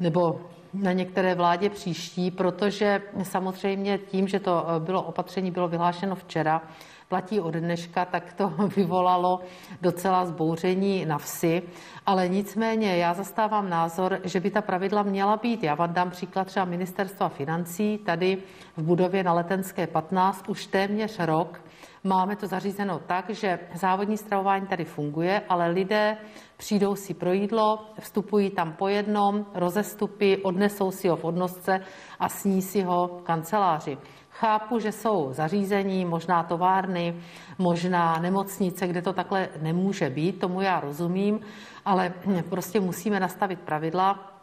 nebo 0.00 0.40
na 0.74 0.92
některé 0.92 1.34
vládě 1.34 1.70
příští, 1.70 2.30
protože 2.30 3.02
samozřejmě 3.22 3.98
tím, 3.98 4.28
že 4.28 4.40
to 4.40 4.66
eh, 4.66 4.80
bylo 4.80 5.02
opatření 5.02 5.50
bylo 5.50 5.68
vyhlášeno 5.68 6.14
včera, 6.14 6.62
platí 7.08 7.40
od 7.40 7.54
dneška, 7.54 8.04
tak 8.04 8.32
to 8.32 8.48
vyvolalo 8.76 9.40
docela 9.82 10.26
zbouření 10.26 11.04
na 11.04 11.18
vsi. 11.18 11.62
Ale 12.06 12.28
nicméně 12.28 12.96
já 12.96 13.14
zastávám 13.14 13.70
názor, 13.70 14.20
že 14.24 14.40
by 14.40 14.50
ta 14.50 14.62
pravidla 14.62 15.02
měla 15.02 15.36
být. 15.36 15.62
Já 15.62 15.74
vám 15.74 15.92
dám 15.92 16.10
příklad 16.10 16.46
třeba 16.46 16.64
ministerstva 16.64 17.28
financí. 17.28 17.98
Tady 17.98 18.38
v 18.76 18.82
budově 18.82 19.22
na 19.22 19.32
Letenské 19.32 19.86
15 19.86 20.48
už 20.48 20.66
téměř 20.66 21.18
rok 21.18 21.60
Máme 22.06 22.36
to 22.36 22.46
zařízeno 22.46 22.98
tak, 22.98 23.30
že 23.30 23.58
závodní 23.74 24.16
stravování 24.16 24.66
tady 24.66 24.84
funguje, 24.84 25.42
ale 25.48 25.68
lidé 25.68 26.16
přijdou 26.56 26.94
si 26.94 27.14
pro 27.14 27.32
jídlo, 27.32 27.86
vstupují 28.00 28.50
tam 28.50 28.72
po 28.72 28.88
jednom, 28.88 29.46
rozestupy, 29.54 30.36
odnesou 30.42 30.90
si 30.90 31.08
ho 31.08 31.16
v 31.16 31.24
odnosce 31.24 31.80
a 32.20 32.28
sní 32.28 32.62
si 32.62 32.82
ho 32.82 33.18
v 33.20 33.22
kanceláři. 33.22 33.98
Chápu, 34.38 34.78
že 34.78 34.92
jsou 34.92 35.28
zařízení, 35.32 36.04
možná 36.04 36.42
továrny, 36.42 37.16
možná 37.58 38.18
nemocnice, 38.18 38.86
kde 38.86 39.02
to 39.02 39.12
takhle 39.12 39.48
nemůže 39.60 40.10
být, 40.10 40.38
tomu 40.40 40.60
já 40.60 40.80
rozumím, 40.80 41.40
ale 41.84 42.12
prostě 42.48 42.80
musíme 42.80 43.20
nastavit 43.20 43.60
pravidla, 43.60 44.34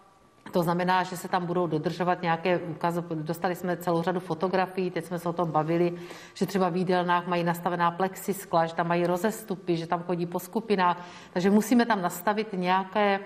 to 0.52 0.64
znamená, 0.64 1.04
že 1.04 1.18
se 1.18 1.28
tam 1.28 1.46
budou 1.46 1.68
dodržovat 1.68 2.22
nějaké 2.22 2.58
úkazy. 2.58 3.04
Dostali 3.16 3.56
jsme 3.56 3.78
celou 3.78 4.02
řadu 4.02 4.20
fotografií, 4.20 4.92
teď 4.92 5.06
jsme 5.06 5.20
se 5.20 5.30
o 5.30 5.34
tom 5.34 5.52
bavili, 5.52 5.94
že 6.34 6.46
třeba 6.46 6.70
v 6.70 6.76
jídelnách 6.76 7.28
mají 7.28 7.44
nastavená 7.44 7.92
plexiskla, 7.92 8.66
že 8.66 8.76
tam 8.76 8.88
mají 8.88 9.08
rozestupy, 9.08 9.78
že 9.78 9.88
tam 9.88 10.04
chodí 10.04 10.26
po 10.26 10.40
skupinách. 10.40 11.06
Takže 11.34 11.50
musíme 11.50 11.86
tam 11.86 12.02
nastavit 12.02 12.48
nějaké 12.54 13.20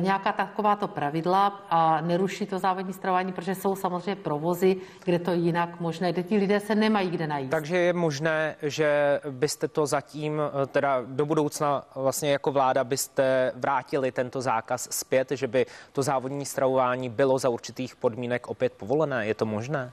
nějaká 0.00 0.32
takováto 0.32 0.88
pravidla 0.88 1.66
a 1.70 2.00
neruší 2.00 2.46
to 2.46 2.58
závodní 2.58 2.92
stravování, 2.92 3.32
protože 3.32 3.54
jsou 3.54 3.76
samozřejmě 3.76 4.16
provozy, 4.16 4.76
kde 5.04 5.18
to 5.18 5.32
jinak 5.32 5.80
možné, 5.80 6.12
kde 6.12 6.22
ti 6.22 6.36
lidé 6.36 6.60
se 6.60 6.74
nemají 6.74 7.10
kde 7.10 7.26
najít. 7.26 7.50
Takže 7.50 7.76
je 7.76 7.92
možné, 7.92 8.56
že 8.62 9.20
byste 9.30 9.68
to 9.68 9.86
zatím, 9.86 10.40
eh, 10.40 10.66
teda 10.66 11.02
do 11.06 11.26
budoucna 11.26 11.84
vlastně 11.94 12.32
jako 12.32 12.52
vláda 12.52 12.84
byste 12.84 13.52
vrátili 13.54 14.12
tento 14.12 14.40
zákaz 14.40 14.88
zpět, 14.90 15.30
že 15.30 15.46
by 15.46 15.66
to 15.92 16.02
závodní 16.02 16.46
stravování 16.46 17.08
bylo 17.08 17.38
za 17.38 17.48
určitých 17.48 17.96
podmínek 17.96 18.46
opět 18.46 18.72
povolené. 18.72 19.26
Je 19.26 19.34
to 19.34 19.46
možné? 19.46 19.92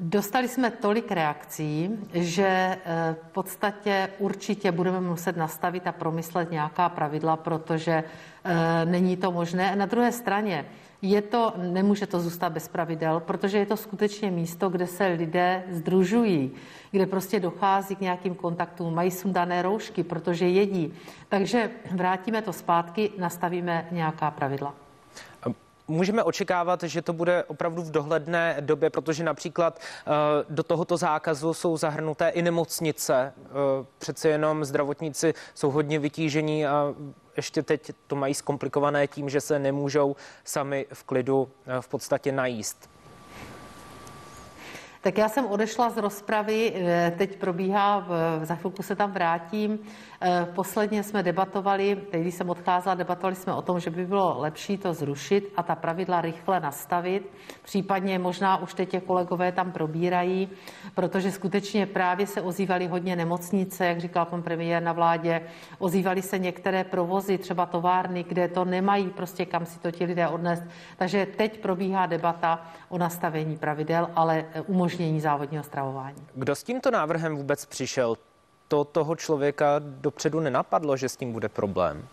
Dostali 0.00 0.48
jsme 0.48 0.70
tolik 0.70 1.10
reakcí, 1.10 1.90
že 2.12 2.46
eh, 2.46 3.16
v 3.28 3.32
podstatě 3.32 4.08
určitě 4.18 4.72
budeme 4.72 5.00
muset 5.00 5.36
nastavit 5.36 5.86
a 5.86 5.92
promyslet 5.92 6.50
nějaká 6.50 6.88
pravidla, 6.88 7.36
protože 7.36 8.04
eh, 8.44 8.84
není 8.84 9.16
to 9.16 9.32
možné. 9.32 9.76
Na 9.76 9.86
druhé 9.86 10.12
straně 10.12 10.64
je 11.02 11.22
to, 11.22 11.52
nemůže 11.56 12.06
to 12.06 12.20
zůstat 12.20 12.52
bez 12.52 12.68
pravidel, 12.68 13.20
protože 13.20 13.58
je 13.58 13.66
to 13.66 13.76
skutečně 13.76 14.30
místo, 14.30 14.68
kde 14.68 14.86
se 14.86 15.06
lidé 15.06 15.64
združují, 15.70 16.50
kde 16.90 17.06
prostě 17.06 17.40
dochází 17.40 17.96
k 17.96 18.00
nějakým 18.00 18.34
kontaktům, 18.34 18.94
mají 18.94 19.10
sundané 19.10 19.62
roušky, 19.62 20.04
protože 20.04 20.48
jedí. 20.48 20.94
Takže 21.28 21.70
vrátíme 21.90 22.42
to 22.42 22.52
zpátky, 22.52 23.10
nastavíme 23.18 23.88
nějaká 23.90 24.30
pravidla. 24.30 24.87
Můžeme 25.88 26.22
očekávat, 26.22 26.82
že 26.82 27.02
to 27.02 27.12
bude 27.12 27.44
opravdu 27.44 27.82
v 27.82 27.90
dohledné 27.90 28.56
době, 28.60 28.90
protože 28.90 29.24
například 29.24 29.80
eh, 29.80 30.10
do 30.50 30.62
tohoto 30.62 30.96
zákazu 30.96 31.54
jsou 31.54 31.76
zahrnuté 31.76 32.28
i 32.28 32.42
nemocnice. 32.42 33.32
Eh, 33.36 33.50
přece 33.98 34.28
jenom 34.28 34.64
zdravotníci 34.64 35.34
jsou 35.54 35.70
hodně 35.70 35.98
vytížení 35.98 36.66
a 36.66 36.94
ještě 37.36 37.62
teď 37.62 37.92
to 38.06 38.16
mají 38.16 38.34
zkomplikované 38.34 39.06
tím, 39.06 39.28
že 39.28 39.40
se 39.40 39.58
nemůžou 39.58 40.16
sami 40.44 40.86
v 40.92 41.04
klidu 41.04 41.48
eh, 41.66 41.80
v 41.80 41.88
podstatě 41.88 42.32
najíst. 42.32 42.97
Tak 45.00 45.18
já 45.18 45.28
jsem 45.28 45.46
odešla 45.46 45.90
z 45.90 45.96
rozpravy, 45.96 46.72
eh, 46.74 47.12
teď 47.18 47.36
probíhá, 47.36 48.06
za 48.42 48.54
chvilku 48.54 48.82
se 48.82 48.96
tam 48.96 49.12
vrátím. 49.12 49.78
Eh, 50.20 50.46
posledně 50.54 51.02
jsme 51.02 51.22
debatovali, 51.22 51.96
teď 52.10 52.20
když 52.20 52.34
jsem 52.34 52.50
odcházela, 52.50 52.94
debatovali 52.94 53.36
jsme 53.36 53.54
o 53.54 53.62
tom, 53.62 53.80
že 53.80 53.90
by 53.90 54.06
bylo 54.06 54.36
lepší 54.38 54.78
to 54.78 54.94
zrušit 54.94 55.52
a 55.56 55.62
ta 55.62 55.74
pravidla 55.74 56.20
rychle 56.20 56.60
nastavit. 56.60 57.30
Případně 57.62 58.18
možná 58.18 58.56
už 58.56 58.74
teď 58.74 58.94
je 58.94 59.00
kolegové 59.00 59.52
tam 59.52 59.72
probírají, 59.72 60.48
protože 60.94 61.32
skutečně 61.32 61.86
právě 61.86 62.26
se 62.26 62.42
ozývaly 62.42 62.86
hodně 62.86 63.16
nemocnice, 63.16 63.86
jak 63.86 64.00
říkal 64.00 64.24
pan 64.24 64.42
premiér 64.42 64.82
na 64.82 64.92
vládě, 64.92 65.42
ozývaly 65.78 66.22
se 66.22 66.38
některé 66.38 66.84
provozy, 66.84 67.38
třeba 67.38 67.66
továrny, 67.66 68.24
kde 68.24 68.48
to 68.48 68.64
nemají 68.64 69.10
prostě 69.10 69.46
kam 69.46 69.66
si 69.66 69.78
to 69.78 69.90
ti 69.90 70.04
lidé 70.04 70.28
odnést. 70.28 70.62
Takže 70.96 71.26
teď 71.26 71.60
probíhá 71.60 72.06
debata 72.06 72.62
o 72.88 72.98
nastavení 72.98 73.56
pravidel, 73.56 74.10
ale 74.14 74.44
umožňuje 74.66 74.87
umožnění 74.88 75.20
závodního 75.20 75.64
stravování. 75.64 76.26
Kdo 76.34 76.54
s 76.54 76.62
tímto 76.62 76.90
návrhem 76.90 77.36
vůbec 77.36 77.66
přišel? 77.66 78.16
To 78.68 78.84
toho 78.84 79.16
člověka 79.16 79.74
dopředu 79.78 80.40
nenapadlo, 80.40 80.96
že 80.96 81.08
s 81.08 81.16
tím 81.16 81.32
bude 81.32 81.48
problém? 81.48 82.08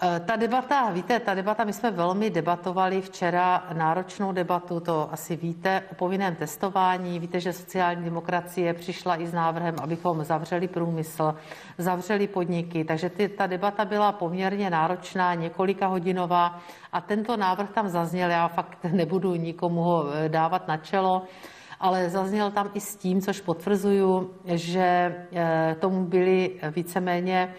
Eh, 0.00 0.20
ta 0.20 0.36
debata, 0.36 0.90
víte, 0.90 1.20
ta 1.20 1.34
debata, 1.34 1.64
my 1.64 1.72
jsme 1.72 1.90
velmi 1.90 2.30
debatovali 2.30 3.00
včera 3.00 3.66
náročnou 3.72 4.32
debatu, 4.32 4.80
to 4.80 5.12
asi 5.12 5.36
víte, 5.36 5.82
o 5.92 5.94
povinném 5.94 6.34
testování. 6.34 7.18
Víte, 7.18 7.40
že 7.40 7.52
sociální 7.52 8.04
demokracie 8.04 8.74
přišla 8.74 9.20
i 9.20 9.26
s 9.26 9.32
návrhem, 9.32 9.74
abychom 9.82 10.24
zavřeli 10.24 10.68
průmysl, 10.68 11.34
zavřeli 11.78 12.28
podniky, 12.28 12.84
takže 12.84 13.10
ty, 13.10 13.28
ta 13.28 13.46
debata 13.46 13.84
byla 13.84 14.12
poměrně 14.12 14.70
náročná, 14.70 15.34
několika 15.34 15.86
hodinová 15.86 16.58
a 16.92 17.00
tento 17.00 17.36
návrh 17.36 17.70
tam 17.70 17.88
zazněl, 17.88 18.30
já 18.30 18.48
fakt 18.48 18.84
nebudu 18.92 19.34
nikomu 19.34 19.80
ho 19.80 20.06
eh, 20.12 20.28
dávat 20.28 20.68
na 20.68 20.76
čelo, 20.76 21.22
ale 21.80 22.10
zazněl 22.10 22.50
tam 22.50 22.70
i 22.74 22.80
s 22.80 22.96
tím, 22.96 23.20
což 23.20 23.40
potvrzuju, 23.40 24.30
že 24.44 25.14
eh, 25.32 25.76
tomu 25.80 26.04
byli 26.04 26.60
víceméně 26.76 27.54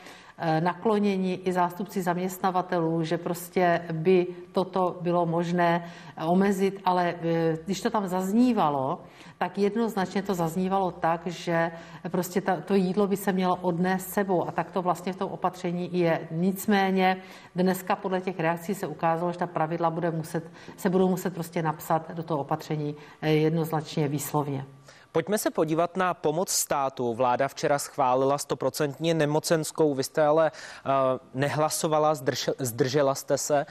nakloněni 0.60 1.34
i 1.34 1.54
zástupci 1.54 2.02
zaměstnavatelů, 2.02 3.04
že 3.04 3.18
prostě 3.18 3.82
by 3.92 4.28
toto 4.52 4.98
bylo 5.02 5.26
možné 5.26 5.92
omezit, 6.28 6.82
ale 6.86 7.16
eh, 7.22 7.58
když 7.66 7.82
to 7.82 7.90
tam 7.90 8.08
zaznívalo, 8.08 9.02
tak 9.38 9.58
jednoznačně 9.58 10.22
to 10.22 10.34
zaznívalo 10.34 10.92
tak, 10.92 11.28
že 11.28 11.72
prostě 12.10 12.42
ta, 12.42 12.62
to 12.62 12.76
jídlo 12.76 13.08
by 13.08 13.18
se 13.18 13.32
mělo 13.32 13.56
odnést 13.56 14.10
sebou 14.10 14.48
a 14.48 14.52
tak 14.52 14.72
to 14.72 14.82
vlastně 14.82 15.14
v 15.14 15.16
tom 15.16 15.32
opatření 15.32 15.90
je. 15.92 16.28
Nicméně 16.32 17.18
dneska 17.56 17.96
podle 17.96 18.22
těch 18.22 18.40
reakcí 18.40 18.76
se 18.76 18.88
ukázalo, 18.88 19.32
že 19.32 19.38
ta 19.38 19.48
pravidla 19.48 19.90
bude 19.90 20.12
muset, 20.12 20.52
se 20.78 20.90
budou 20.90 21.10
muset 21.10 21.34
prostě 21.34 21.62
napsat 21.62 22.12
do 22.12 22.24
toho 22.24 22.40
opatření 22.40 22.96
eh, 23.22 23.30
jednoznačně 23.32 24.08
výslovně. 24.08 24.66
Pojďme 25.12 25.38
se 25.38 25.52
podívat 25.52 25.98
na 25.98 26.14
pomoc 26.14 26.50
státu. 26.50 27.14
Vláda 27.14 27.48
včera 27.48 27.80
schválila 27.80 28.38
stoprocentně 28.38 29.14
nemocenskou, 29.14 29.94
vy 29.94 30.04
jste 30.04 30.26
ale 30.26 30.52
uh, 30.52 30.92
nehlasovala, 31.34 32.16
zdrž, 32.16 32.50
zdržela 32.60 33.16
jste 33.16 33.38
se. 33.38 33.66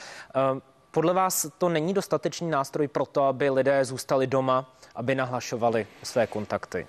Uh, 0.54 0.58
podle 0.90 1.14
vás 1.14 1.46
to 1.58 1.68
není 1.68 1.94
dostatečný 1.94 2.50
nástroj 2.50 2.88
pro 2.88 3.06
to, 3.06 3.24
aby 3.24 3.50
lidé 3.50 3.84
zůstali 3.84 4.26
doma, 4.26 4.74
aby 4.94 5.14
nahlašovali 5.14 5.86
své 6.02 6.26
kontakty? 6.26 6.86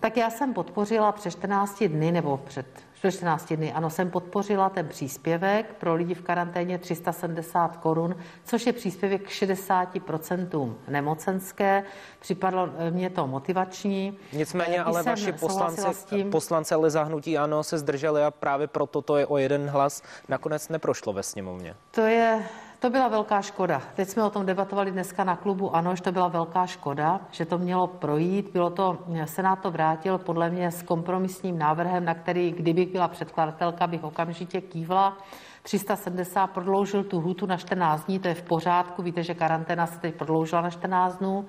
Tak 0.00 0.16
já 0.16 0.30
jsem 0.30 0.54
podpořila 0.54 1.12
před 1.12 1.30
14 1.30 1.82
dny 1.82 2.12
nebo 2.12 2.36
před 2.36 2.66
14 3.10 3.52
dny. 3.52 3.72
Ano, 3.72 3.90
jsem 3.90 4.10
podpořila 4.10 4.68
ten 4.68 4.88
příspěvek 4.88 5.74
pro 5.74 5.94
lidi 5.94 6.14
v 6.14 6.22
karanténě 6.22 6.78
370 6.78 7.76
korun, 7.76 8.16
což 8.44 8.66
je 8.66 8.72
příspěvek 8.72 9.22
k 9.22 9.28
60% 9.28 10.74
nemocenské. 10.88 11.84
Připadlo 12.20 12.68
eh, 12.78 12.90
mě 12.90 13.10
to 13.10 13.26
motivační. 13.26 14.18
Nicméně 14.32 14.82
ale 14.82 15.02
vaši 15.02 15.32
poslanci, 15.32 16.24
poslanci 16.24 16.74
ale 16.74 16.90
zahnutí 16.90 17.38
ano 17.38 17.64
se 17.64 17.78
zdrželi 17.78 18.22
a 18.22 18.30
právě 18.30 18.66
proto 18.66 19.02
to 19.02 19.16
je 19.16 19.26
o 19.26 19.36
jeden 19.36 19.68
hlas 19.68 20.02
nakonec 20.28 20.68
neprošlo 20.68 21.12
ve 21.12 21.22
sněmovně. 21.22 21.74
To 21.90 22.00
je 22.00 22.42
to 22.78 22.90
byla 22.90 23.08
velká 23.08 23.42
škoda. 23.42 23.82
Teď 23.94 24.08
jsme 24.08 24.24
o 24.24 24.30
tom 24.30 24.46
debatovali 24.46 24.90
dneska 24.90 25.24
na 25.24 25.36
klubu 25.36 25.76
Ano, 25.76 25.96
že 25.96 26.02
to 26.02 26.12
byla 26.12 26.28
velká 26.28 26.66
škoda, 26.66 27.20
že 27.30 27.44
to 27.44 27.58
mělo 27.58 27.86
projít. 27.86 28.50
Bylo 28.52 28.70
to, 28.70 28.98
Senát 29.24 29.56
to 29.56 29.70
vrátil 29.70 30.18
podle 30.18 30.50
mě 30.50 30.70
s 30.70 30.82
kompromisním 30.82 31.58
návrhem, 31.58 32.04
na 32.04 32.14
který, 32.14 32.52
kdybych 32.52 32.92
byla 32.92 33.08
předkladatelka, 33.08 33.86
bych 33.86 34.04
okamžitě 34.04 34.60
kývla. 34.60 35.16
370 35.64 36.46
prodloužil 36.46 37.04
tu 37.04 37.20
hlutu 37.20 37.46
na 37.46 37.56
14 37.56 38.04
dní, 38.04 38.18
to 38.18 38.28
je 38.28 38.34
v 38.34 38.42
pořádku, 38.42 39.02
víte, 39.02 39.22
že 39.22 39.34
karanténa 39.34 39.86
se 39.86 40.00
teď 40.00 40.14
prodloužila 40.14 40.62
na 40.62 40.70
14 40.70 41.18
dnů 41.18 41.44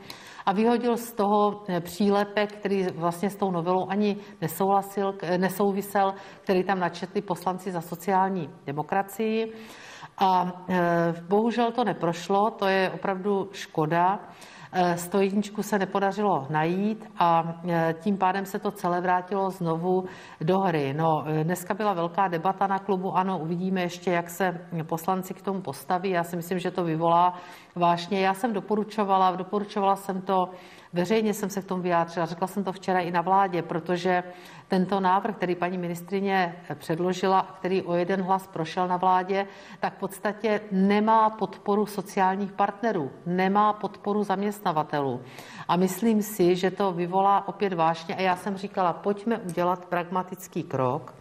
a 0.45 0.53
vyhodil 0.53 0.97
z 0.97 1.11
toho 1.11 1.63
eh, 1.67 1.81
přílepek, 1.81 2.51
který 2.51 2.87
vlastně 2.95 3.29
s 3.29 3.35
tou 3.35 3.51
novelou 3.51 3.87
ani 3.89 4.17
nesouhlasil, 4.41 5.15
nesouvisel, 5.37 6.13
který 6.41 6.63
tam 6.63 6.79
načetli 6.79 7.21
poslanci 7.21 7.71
za 7.71 7.81
sociální 7.81 8.49
demokracii. 8.65 9.53
A 10.17 10.51
bohužel 11.27 11.71
to 11.71 11.83
neprošlo, 11.83 12.51
to 12.51 12.67
je 12.67 12.91
opravdu 12.91 13.49
škoda. 13.51 14.19
Eh, 14.77 14.97
stojničku 14.97 15.63
se 15.63 15.79
nepodařilo 15.79 16.47
najít 16.49 17.09
a 17.17 17.59
eh, 17.67 17.95
tím 17.99 18.17
pádem 18.17 18.45
se 18.45 18.59
to 18.59 18.71
celé 18.71 19.01
vrátilo 19.01 19.51
znovu 19.51 20.05
do 20.41 20.59
hry. 20.59 20.93
No, 20.93 21.23
eh, 21.27 21.43
dneska 21.43 21.73
byla 21.73 21.93
velká 21.93 22.27
debata 22.27 22.67
na 22.67 22.79
klubu, 22.79 23.17
ano, 23.17 23.39
uvidíme 23.39 23.81
ještě, 23.81 24.11
jak 24.11 24.29
se 24.29 24.67
poslanci 24.83 25.33
k 25.33 25.41
tomu 25.41 25.61
postaví. 25.61 26.09
Já 26.09 26.23
si 26.23 26.35
myslím, 26.35 26.59
že 26.59 26.71
to 26.71 26.83
vyvolá 26.83 27.39
vážně. 27.75 28.21
Já 28.21 28.33
jsem 28.33 28.53
doporučovala, 28.53 29.35
doporučovala 29.35 29.95
jsem 29.95 30.21
to 30.21 30.49
Veřejně 30.95 31.33
jsem 31.33 31.49
se 31.49 31.61
k 31.61 31.65
tomu 31.65 31.81
vyjádřila, 31.81 32.25
řekla 32.25 32.47
jsem 32.47 32.63
to 32.63 32.71
včera 32.71 32.99
i 32.99 33.11
na 33.11 33.21
vládě, 33.21 33.61
protože 33.61 34.23
tento 34.67 34.99
návrh, 34.99 35.35
který 35.35 35.55
paní 35.55 35.77
ministrině 35.77 36.55
předložila, 36.75 37.55
který 37.57 37.83
o 37.83 37.93
jeden 37.95 38.21
hlas 38.21 38.47
prošel 38.47 38.87
na 38.87 38.97
vládě, 38.97 39.47
tak 39.79 39.93
v 39.93 39.99
podstatě 39.99 40.61
nemá 40.71 41.29
podporu 41.29 41.85
sociálních 41.85 42.51
partnerů, 42.51 43.11
nemá 43.25 43.73
podporu 43.73 44.23
zaměstnavatelů. 44.23 45.21
A 45.67 45.75
myslím 45.75 46.21
si, 46.21 46.55
že 46.55 46.71
to 46.71 46.91
vyvolá 46.91 47.47
opět 47.47 47.73
vážně. 47.73 48.15
A 48.15 48.21
já 48.21 48.35
jsem 48.35 48.57
říkala, 48.57 48.93
pojďme 48.93 49.37
udělat 49.37 49.85
pragmatický 49.85 50.63
krok, 50.63 51.13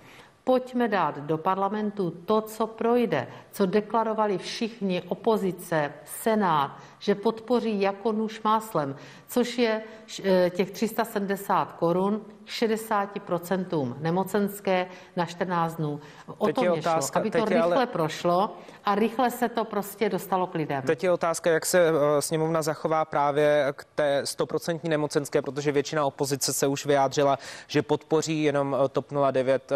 Pojďme 0.44 0.88
dát 0.88 1.18
do 1.18 1.38
parlamentu 1.38 2.10
to, 2.10 2.40
co 2.40 2.66
projde, 2.66 3.26
co 3.50 3.66
deklarovali 3.66 4.38
všichni, 4.38 5.02
opozice, 5.02 5.92
Senát, 6.04 6.78
že 6.98 7.14
podpoří 7.14 7.80
jako 7.80 8.12
nůž 8.12 8.42
máslem, 8.42 8.96
což 9.28 9.58
je 9.58 9.82
eh, 10.24 10.50
těch 10.50 10.70
370 10.70 11.72
korun 11.72 12.24
60% 12.46 13.94
nemocenské 14.00 14.86
na 15.16 15.26
14 15.26 15.74
dnů. 15.74 16.00
O 16.38 16.46
teď 16.46 16.54
to 16.54 16.60
mě 16.60 16.70
otázka, 16.70 17.20
šlo, 17.20 17.20
aby 17.20 17.30
to 17.30 17.44
rychle 17.44 17.76
ale... 17.76 17.86
prošlo 17.86 18.56
a 18.84 18.94
rychle 18.94 19.30
se 19.30 19.48
to 19.48 19.64
prostě 19.64 20.08
dostalo 20.08 20.46
k 20.46 20.54
lidem. 20.54 20.82
Teď 20.82 21.04
je 21.04 21.12
otázka, 21.12 21.50
jak 21.50 21.66
se 21.66 21.88
eh, 21.88 22.22
sněmovna 22.22 22.62
zachová 22.62 23.04
právě 23.04 23.66
k 23.76 23.86
té 23.94 24.22
100% 24.22 24.80
nemocenské, 24.88 25.42
protože 25.42 25.72
většina 25.72 26.04
opozice 26.04 26.52
se 26.52 26.66
už 26.66 26.86
vyjádřila, 26.86 27.38
že 27.66 27.82
podpoří 27.82 28.42
jenom 28.42 28.76
eh, 28.84 28.88
TOP 28.88 29.06
09 29.32 29.72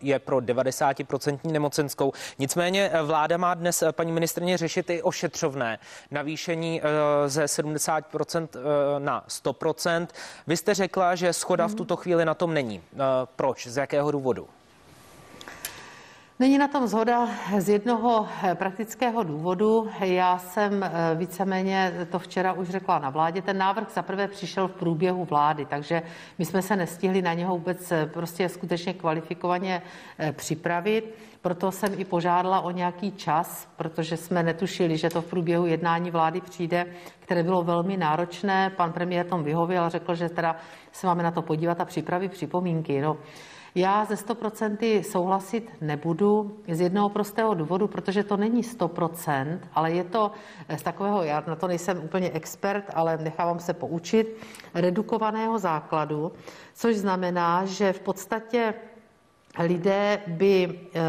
je 0.00 0.18
pro 0.18 0.36
90% 0.36 1.38
nemocenskou. 1.44 2.12
Nicméně 2.38 2.90
vláda 3.02 3.36
má 3.36 3.54
dnes, 3.54 3.84
paní 3.92 4.12
ministrně, 4.12 4.58
řešit 4.58 4.90
i 4.90 5.02
ošetřovné 5.02 5.78
navýšení 6.10 6.82
Eh, 6.82 7.28
ze 7.28 7.44
70% 7.44 8.48
eh, 8.54 8.58
na 9.00 9.24
100%. 9.28 10.06
Vy 10.46 10.56
jste 10.56 10.74
řekla, 10.74 11.14
že 11.14 11.32
schoda 11.32 11.68
v 11.68 11.74
tuto 11.74 11.96
chvíli 11.96 12.11
na 12.24 12.34
tom 12.34 12.54
není. 12.54 12.82
Eh, 12.94 12.98
proč? 13.36 13.66
Z 13.66 13.76
jakého 13.76 14.10
důvodu? 14.10 14.48
Není 16.42 16.58
na 16.58 16.68
tom 16.68 16.86
zhoda 16.86 17.28
z 17.58 17.68
jednoho 17.68 18.28
praktického 18.54 19.22
důvodu. 19.22 19.88
Já 20.00 20.38
jsem 20.38 20.90
víceméně 21.14 21.92
to 22.10 22.18
včera 22.18 22.52
už 22.52 22.68
řekla 22.68 22.98
na 22.98 23.10
vládě. 23.10 23.42
Ten 23.42 23.58
návrh 23.58 23.90
zaprvé 23.94 24.28
přišel 24.28 24.68
v 24.68 24.72
průběhu 24.72 25.24
vlády, 25.24 25.64
takže 25.64 26.02
my 26.38 26.44
jsme 26.44 26.62
se 26.62 26.76
nestihli 26.76 27.22
na 27.22 27.34
něho 27.34 27.54
vůbec 27.54 27.92
prostě 28.06 28.48
skutečně 28.48 28.94
kvalifikovaně 28.94 29.82
připravit. 30.32 31.14
Proto 31.40 31.72
jsem 31.72 32.00
i 32.00 32.04
požádala 32.04 32.60
o 32.60 32.70
nějaký 32.70 33.12
čas, 33.12 33.68
protože 33.76 34.16
jsme 34.16 34.42
netušili, 34.42 34.96
že 34.96 35.10
to 35.10 35.22
v 35.22 35.30
průběhu 35.30 35.66
jednání 35.66 36.10
vlády 36.10 36.40
přijde, 36.40 36.86
které 37.20 37.42
bylo 37.42 37.62
velmi 37.62 37.96
náročné. 37.96 38.70
Pan 38.70 38.92
premiér 38.92 39.26
tom 39.26 39.44
vyhověl 39.44 39.84
a 39.84 39.88
řekl, 39.88 40.14
že 40.14 40.28
teda 40.28 40.56
se 40.92 41.06
máme 41.06 41.22
na 41.22 41.30
to 41.30 41.42
podívat 41.42 41.80
a 41.80 41.84
připravit 41.84 42.32
připomínky. 42.32 43.00
No, 43.00 43.16
já 43.74 44.04
ze 44.04 44.14
100% 44.14 45.02
souhlasit 45.02 45.70
nebudu 45.80 46.56
z 46.68 46.80
jednoho 46.80 47.08
prostého 47.08 47.54
důvodu, 47.54 47.88
protože 47.88 48.24
to 48.24 48.36
není 48.36 48.62
100%, 48.62 49.58
ale 49.74 49.92
je 49.92 50.04
to 50.04 50.30
z 50.76 50.82
takového, 50.82 51.22
já 51.22 51.44
na 51.46 51.56
to 51.56 51.68
nejsem 51.68 52.04
úplně 52.04 52.30
expert, 52.30 52.84
ale 52.94 53.18
nechávám 53.18 53.58
se 53.58 53.74
poučit, 53.74 54.36
redukovaného 54.74 55.58
základu, 55.58 56.32
což 56.74 56.96
znamená, 56.96 57.64
že 57.64 57.92
v 57.92 58.00
podstatě 58.00 58.74
lidé 59.58 60.22
by 60.26 60.80
eh, 60.94 61.00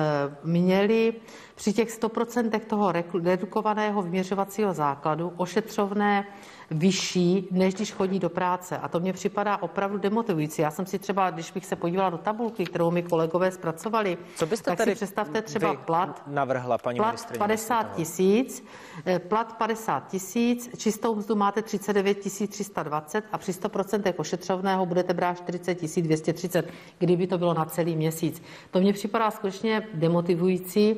měli 0.43 1.13
při 1.55 1.73
těch 1.73 1.99
100% 1.99 2.59
toho 2.59 2.91
redukovaného 3.23 4.01
vyměřovacího 4.01 4.73
základu 4.73 5.33
ošetřovné 5.37 6.25
vyšší, 6.73 7.47
než 7.51 7.73
když 7.73 7.91
chodí 7.91 8.19
do 8.19 8.29
práce. 8.29 8.77
A 8.77 8.87
to 8.87 8.99
mně 8.99 9.13
připadá 9.13 9.57
opravdu 9.57 9.97
demotivující. 9.97 10.61
Já 10.61 10.71
jsem 10.71 10.85
si 10.85 10.99
třeba, 10.99 11.29
když 11.29 11.51
bych 11.51 11.65
se 11.65 11.75
podívala 11.75 12.09
do 12.09 12.17
tabulky, 12.17 12.65
kterou 12.65 12.91
mi 12.91 13.03
kolegové 13.03 13.51
zpracovali, 13.51 14.17
Co 14.35 14.45
byste 14.45 14.71
tak 14.71 14.77
tady 14.77 14.91
si 14.91 14.95
představte 14.95 15.41
třeba 15.41 15.73
plat, 15.73 16.23
navrhla, 16.27 16.77
paní 16.77 16.99
plat 16.99 17.37
50 17.37 17.95
tisíc, 17.95 18.65
eh, 19.05 19.19
plat 19.19 19.57
50 19.57 20.07
tisíc, 20.07 20.69
čistou 20.77 21.15
mzdu 21.15 21.35
máte 21.35 21.61
39 21.61 22.47
320 22.47 23.25
a 23.31 23.37
při 23.37 23.53
100% 23.53 24.13
ošetřovného 24.19 24.85
budete 24.85 25.13
brát 25.13 25.37
40 25.37 26.01
230, 26.01 26.69
kdyby 26.99 27.27
to 27.27 27.37
bylo 27.37 27.53
na 27.53 27.65
celý 27.65 27.95
měsíc. 27.95 28.43
To 28.71 28.79
mně 28.79 28.93
připadá 28.93 29.31
skutečně 29.31 29.87
demotivující. 29.93 30.95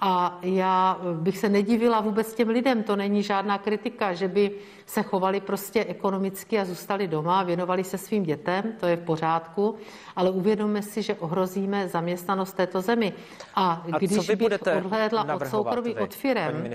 A 0.00 0.38
já 0.42 1.00
bych 1.12 1.38
se 1.38 1.48
nedivila 1.48 2.00
vůbec 2.00 2.34
těm 2.34 2.48
lidem, 2.48 2.82
to 2.82 2.96
není 2.96 3.22
žádná 3.22 3.58
kritika, 3.58 4.14
že 4.14 4.28
by 4.28 4.50
se 4.86 5.02
chovali 5.02 5.40
prostě 5.40 5.84
ekonomicky 5.84 6.58
a 6.58 6.64
zůstali 6.64 7.08
doma, 7.08 7.42
věnovali 7.42 7.84
se 7.84 7.98
svým 7.98 8.22
dětem, 8.22 8.64
to 8.80 8.86
je 8.86 8.96
v 8.96 9.04
pořádku, 9.04 9.76
ale 10.16 10.30
uvědomme 10.30 10.82
si, 10.82 11.02
že 11.02 11.14
ohrozíme 11.14 11.88
zaměstnanost 11.88 12.52
této 12.52 12.80
zemi. 12.80 13.12
A, 13.54 13.82
a 13.92 13.98
když 13.98 14.30
bych 14.30 14.48
odhlédla 14.76 15.34
od 15.34 15.46
soukromí, 15.46 15.94
od 15.94 16.14
firem, 16.14 16.70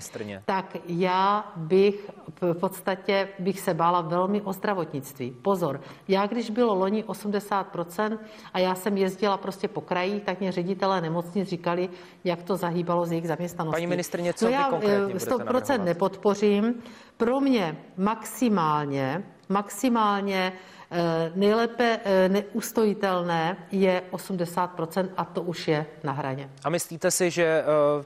tak 0.45 0.77
já 0.87 1.51
bych 1.55 2.11
v 2.41 2.53
podstatě 2.53 3.27
bych 3.39 3.59
se 3.59 3.73
bála 3.73 4.01
velmi 4.01 4.41
o 4.41 4.53
zdravotnictví. 4.53 5.31
Pozor, 5.31 5.81
já 6.07 6.27
když 6.27 6.49
bylo 6.49 6.75
loni 6.75 7.03
80% 7.03 8.17
a 8.53 8.59
já 8.59 8.75
jsem 8.75 8.97
jezdila 8.97 9.37
prostě 9.37 9.67
po 9.67 9.81
kraji, 9.81 10.19
tak 10.19 10.39
mě 10.39 10.51
ředitelé 10.51 11.01
nemocnic 11.01 11.49
říkali, 11.49 11.89
jak 12.23 12.43
to 12.43 12.57
zahýbalo 12.57 13.05
z 13.05 13.11
jejich 13.11 13.27
zaměstnanosti. 13.27 13.75
Paní 13.75 13.87
ministrně, 13.87 14.33
co 14.33 14.45
no 14.45 14.51
já 14.51 14.63
konkrétně 14.63 15.15
100% 15.15 15.83
nepodpořím. 15.83 16.75
Pro 17.21 17.39
mě 17.39 17.77
maximálně, 17.97 19.23
maximálně 19.49 20.53
eh, 20.91 21.31
nejlépe 21.35 21.99
eh, 22.03 22.29
neustojitelné 22.29 23.57
je 23.71 24.03
80% 24.11 25.09
a 25.17 25.25
to 25.25 25.41
už 25.41 25.67
je 25.67 25.85
na 26.03 26.11
hraně. 26.11 26.49
A 26.63 26.69
myslíte 26.69 27.11
si, 27.11 27.31
že 27.31 27.43
eh, 27.43 28.05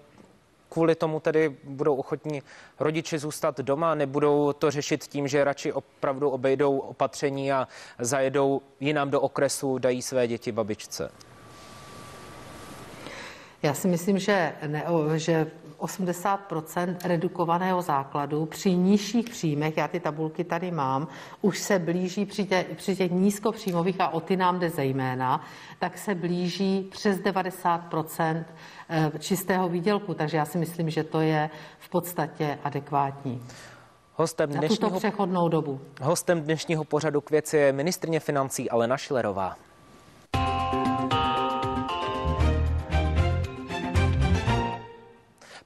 kvůli 0.70 0.96
tomu 0.96 1.20
tedy 1.20 1.56
budou 1.64 1.96
ochotní 1.96 2.42
rodiči 2.80 3.20
zůstat 3.20 3.60
doma, 3.60 3.96
nebudou 3.96 4.54
to 4.54 4.72
řešit 4.72 5.04
tím, 5.04 5.28
že 5.28 5.44
radši 5.44 5.74
opravdu 5.74 6.30
obejdou 6.30 6.78
opatření 6.78 7.52
a 7.52 7.68
zajedou 8.00 8.62
jinam 8.80 9.10
do 9.10 9.22
okresu, 9.22 9.78
dají 9.78 10.02
své 10.02 10.28
děti 10.28 10.52
babičce? 10.52 11.12
Já 13.64 13.74
si 13.74 13.88
myslím, 13.88 14.20
že, 14.20 14.54
ne, 14.68 14.86
že 15.16 15.52
80% 15.80 16.96
redukovaného 17.04 17.82
základu 17.82 18.46
při 18.46 18.76
nižších 18.76 19.30
příjmech, 19.30 19.78
já 19.78 19.88
ty 19.88 20.00
tabulky 20.00 20.44
tady 20.44 20.72
mám, 20.72 21.08
už 21.42 21.60
se 21.60 21.80
blíží 21.80 22.26
při, 22.26 22.46
tě, 22.46 22.66
při 22.76 22.96
těch 22.96 23.12
nízkopříjmových, 23.12 24.02
a 24.02 24.10
o 24.10 24.20
ty 24.20 24.38
nám 24.38 24.60
jde 24.60 24.70
zejména, 24.70 25.46
tak 25.80 25.98
se 25.98 26.16
blíží 26.16 26.88
přes 26.92 27.20
90 27.20 27.94
eh, 28.20 29.12
čistého 29.20 29.70
výdělku. 29.70 30.14
Takže 30.14 30.38
já 30.38 30.46
si 30.46 30.58
myslím, 30.58 30.90
že 30.90 31.04
to 31.04 31.22
je 31.22 31.50
v 31.80 31.90
podstatě 31.90 32.60
adekvátní. 32.64 33.42
Hostem 34.16 34.50
dnešního, 34.50 34.82
na 34.82 34.88
tuto 34.88 35.00
přechodnou 35.00 35.50
dobu. 35.50 35.82
Hostem 36.02 36.42
dnešního 36.42 36.84
pořadu 36.84 37.22
k 37.22 37.32
věci 37.32 37.58
je 37.58 37.74
ministrně 37.74 38.20
financí 38.20 38.70
Alena 38.70 38.98
Šlerová. 38.98 39.56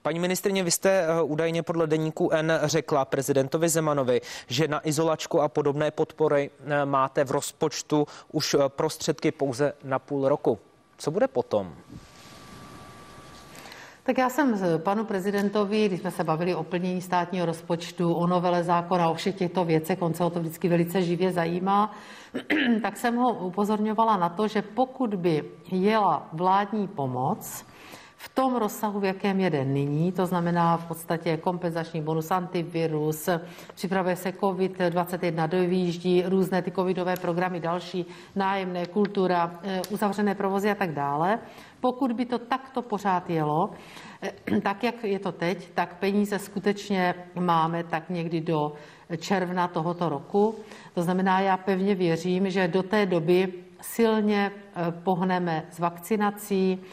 Paní 0.01 0.19
ministrině, 0.19 0.63
vy 0.63 0.71
jste 0.71 0.89
eh, 0.89 1.21
údajně 1.21 1.63
podle 1.63 1.87
deníku 1.87 2.29
N 2.31 2.59
řekla 2.63 3.05
prezidentovi 3.05 3.69
Zemanovi, 3.69 4.21
že 4.47 4.67
na 4.67 4.87
izolačku 4.87 5.41
a 5.41 5.47
podobné 5.47 5.91
podpory 5.91 6.49
eh, 6.59 6.85
máte 6.85 7.23
v 7.23 7.31
rozpočtu 7.31 8.07
už 8.31 8.53
eh, 8.53 8.69
prostředky 8.69 9.31
pouze 9.31 9.73
na 9.83 9.99
půl 9.99 10.29
roku. 10.29 10.59
Co 10.97 11.11
bude 11.11 11.27
potom? 11.27 11.75
Tak 14.03 14.17
já 14.17 14.29
jsem 14.29 14.59
panu 14.77 15.05
prezidentovi, 15.05 15.87
když 15.87 15.99
jsme 15.99 16.11
se 16.11 16.23
bavili 16.23 16.55
o 16.55 16.63
plnění 16.63 17.01
státního 17.01 17.45
rozpočtu, 17.45 18.13
o 18.13 18.27
novele 18.27 18.63
zákona, 18.63 19.09
o 19.09 19.13
všech 19.13 19.35
těchto 19.35 19.65
věcech, 19.65 20.01
on 20.01 20.13
se 20.13 20.23
o 20.23 20.29
to 20.29 20.39
vždycky 20.39 20.69
velice 20.69 21.01
živě 21.01 21.31
zajímá, 21.31 21.93
tak 22.81 22.97
jsem 22.97 23.15
ho 23.15 23.33
upozorňovala 23.33 24.17
na 24.17 24.29
to, 24.29 24.47
že 24.47 24.61
pokud 24.61 25.15
by 25.15 25.43
jela 25.71 26.27
vládní 26.33 26.87
pomoc, 26.87 27.65
v 28.21 28.29
tom 28.29 28.55
rozsahu, 28.55 28.99
v 28.99 29.05
jakém 29.05 29.39
jede 29.39 29.65
nyní, 29.65 30.11
to 30.11 30.25
znamená 30.25 30.77
v 30.77 30.85
podstatě 30.85 31.37
kompenzační 31.37 32.01
bonus, 32.01 32.31
antivirus, 32.31 33.29
připravuje 33.73 34.15
se 34.15 34.29
COVID-21, 34.29 35.47
dojíždí 35.47 36.23
různé 36.25 36.61
ty 36.61 36.71
covidové 36.71 37.15
programy, 37.15 37.59
další 37.59 38.05
nájemné, 38.35 38.85
kultura, 38.85 39.59
eh, 39.63 39.81
uzavřené 39.89 40.35
provozy 40.35 40.71
a 40.71 40.75
tak 40.75 40.91
dále. 40.91 41.39
Pokud 41.79 42.11
by 42.11 42.25
to 42.25 42.39
takto 42.39 42.81
pořád 42.81 43.29
jelo, 43.29 43.69
eh, 44.21 44.61
tak 44.61 44.83
jak 44.83 45.03
je 45.03 45.19
to 45.19 45.31
teď, 45.31 45.69
tak 45.73 45.95
peníze 45.99 46.39
skutečně 46.39 47.15
máme 47.39 47.83
tak 47.83 48.09
někdy 48.09 48.41
do 48.41 48.73
června 49.17 49.67
tohoto 49.67 50.09
roku. 50.09 50.55
To 50.93 51.01
znamená, 51.01 51.39
já 51.39 51.57
pevně 51.57 51.95
věřím, 51.95 52.49
že 52.49 52.67
do 52.67 52.83
té 52.83 53.05
doby 53.05 53.53
silně 53.81 54.51
eh, 54.51 54.91
pohneme 54.91 55.63
s 55.71 55.79
vakcinací, 55.79 56.83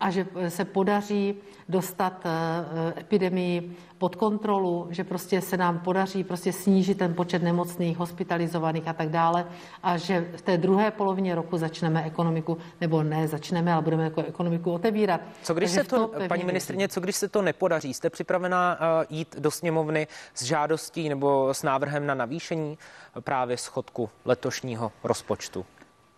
a 0.00 0.10
že 0.10 0.26
se 0.48 0.64
podaří 0.64 1.34
dostat 1.68 2.26
eh, 2.26 3.00
epidemii 3.00 3.76
pod 3.98 4.16
kontrolu, 4.16 4.86
že 4.90 5.04
prostě 5.04 5.40
se 5.40 5.56
nám 5.56 5.78
podaří 5.78 6.24
prostě 6.24 6.52
snížit 6.52 6.98
ten 6.98 7.14
počet 7.14 7.42
nemocných, 7.42 7.96
hospitalizovaných 7.96 8.88
a 8.88 8.92
tak 8.92 9.08
dále 9.08 9.46
a 9.82 9.96
že 9.96 10.30
v 10.36 10.42
té 10.42 10.58
druhé 10.58 10.90
polovině 10.90 11.34
roku 11.34 11.58
začneme 11.58 12.04
ekonomiku, 12.04 12.58
nebo 12.80 13.02
ne 13.02 13.28
začneme, 13.28 13.72
ale 13.72 13.82
budeme 13.82 14.04
jako 14.04 14.22
ekonomiku 14.22 14.72
otevírat. 14.72 15.20
Co 15.42 15.54
když 15.54 15.70
Takže 15.70 15.82
se 15.82 15.90
to, 15.90 16.06
to 16.06 16.28
paní 16.28 16.44
ministrině, 16.44 16.88
co 16.88 17.00
když 17.00 17.16
se 17.16 17.28
to 17.28 17.42
nepodaří? 17.42 17.94
Jste 17.94 18.10
připravená 18.10 18.78
eh, 18.80 19.06
jít 19.10 19.36
do 19.38 19.50
sněmovny 19.50 20.06
s 20.34 20.42
žádostí 20.42 21.08
nebo 21.08 21.54
s 21.54 21.62
návrhem 21.62 22.06
na 22.06 22.14
navýšení 22.14 22.78
právě 23.20 23.56
schodku 23.56 24.10
letošního 24.24 24.92
rozpočtu? 25.04 25.64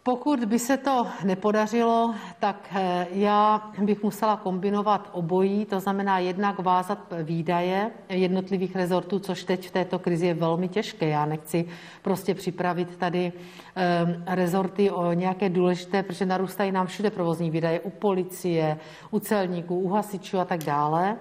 Pokud 0.07 0.45
by 0.45 0.59
se 0.59 0.77
to 0.77 1.07
nepodařilo, 1.25 2.15
tak 2.41 2.69
eh, 2.75 3.07
já 3.11 3.71
bych 3.79 4.03
musela 4.03 4.37
kombinovat 4.37 5.09
obojí, 5.13 5.65
to 5.65 5.81
znamená 5.81 6.19
jednak 6.19 6.59
vázat 6.59 6.99
výdaje 7.23 7.91
jednotlivých 8.09 8.77
rezortů, 8.77 9.19
což 9.19 9.45
teď 9.45 9.69
v 9.69 9.71
této 9.71 9.99
krizi 9.99 10.27
je 10.27 10.35
velmi 10.35 10.69
těžké. 10.69 11.09
Já 11.09 11.27
nechci 11.27 11.69
prostě 12.03 12.35
připravit 12.35 12.97
tady 12.97 13.33
um, 13.33 14.25
rezorty 14.27 14.91
o 14.91 15.13
nějaké 15.13 15.49
důležité, 15.49 16.03
protože 16.03 16.27
narůstají 16.27 16.73
nám 16.73 16.87
všude 16.87 17.11
provozní 17.11 17.51
výdaje 17.51 17.81
u 17.81 17.91
policie, 17.91 18.79
u 19.11 19.19
celníků, 19.19 19.79
u 19.81 19.89
hasičů 19.89 20.39
a 20.39 20.45
tak 20.45 20.65
dále. 20.65 21.17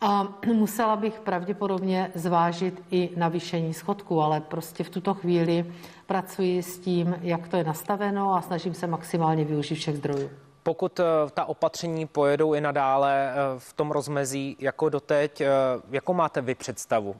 A 0.00 0.28
musela 0.52 0.96
bych 0.96 1.20
pravděpodobně 1.20 2.10
zvážit 2.14 2.82
i 2.90 3.10
navýšení 3.16 3.74
schodku, 3.74 4.20
ale 4.20 4.40
prostě 4.40 4.84
v 4.84 4.90
tuto 4.90 5.14
chvíli 5.14 5.66
pracuji 6.10 6.62
s 6.62 6.78
tím, 6.78 7.16
jak 7.20 7.48
to 7.48 7.56
je 7.56 7.64
nastaveno 7.64 8.34
a 8.34 8.42
snažím 8.42 8.74
se 8.74 8.86
maximálně 8.86 9.44
využít 9.44 9.74
všech 9.74 9.96
zdrojů. 9.96 10.30
Pokud 10.62 11.00
eh, 11.00 11.04
ta 11.34 11.44
opatření 11.44 12.06
pojedou 12.06 12.54
i 12.54 12.60
nadále 12.60 13.30
eh, 13.30 13.34
v 13.58 13.72
tom 13.72 13.90
rozmezí 13.90 14.56
jako 14.58 14.88
doteď, 14.88 15.40
eh, 15.40 15.48
jakou 15.90 16.14
máte 16.14 16.40
vy 16.40 16.54
představu? 16.54 17.16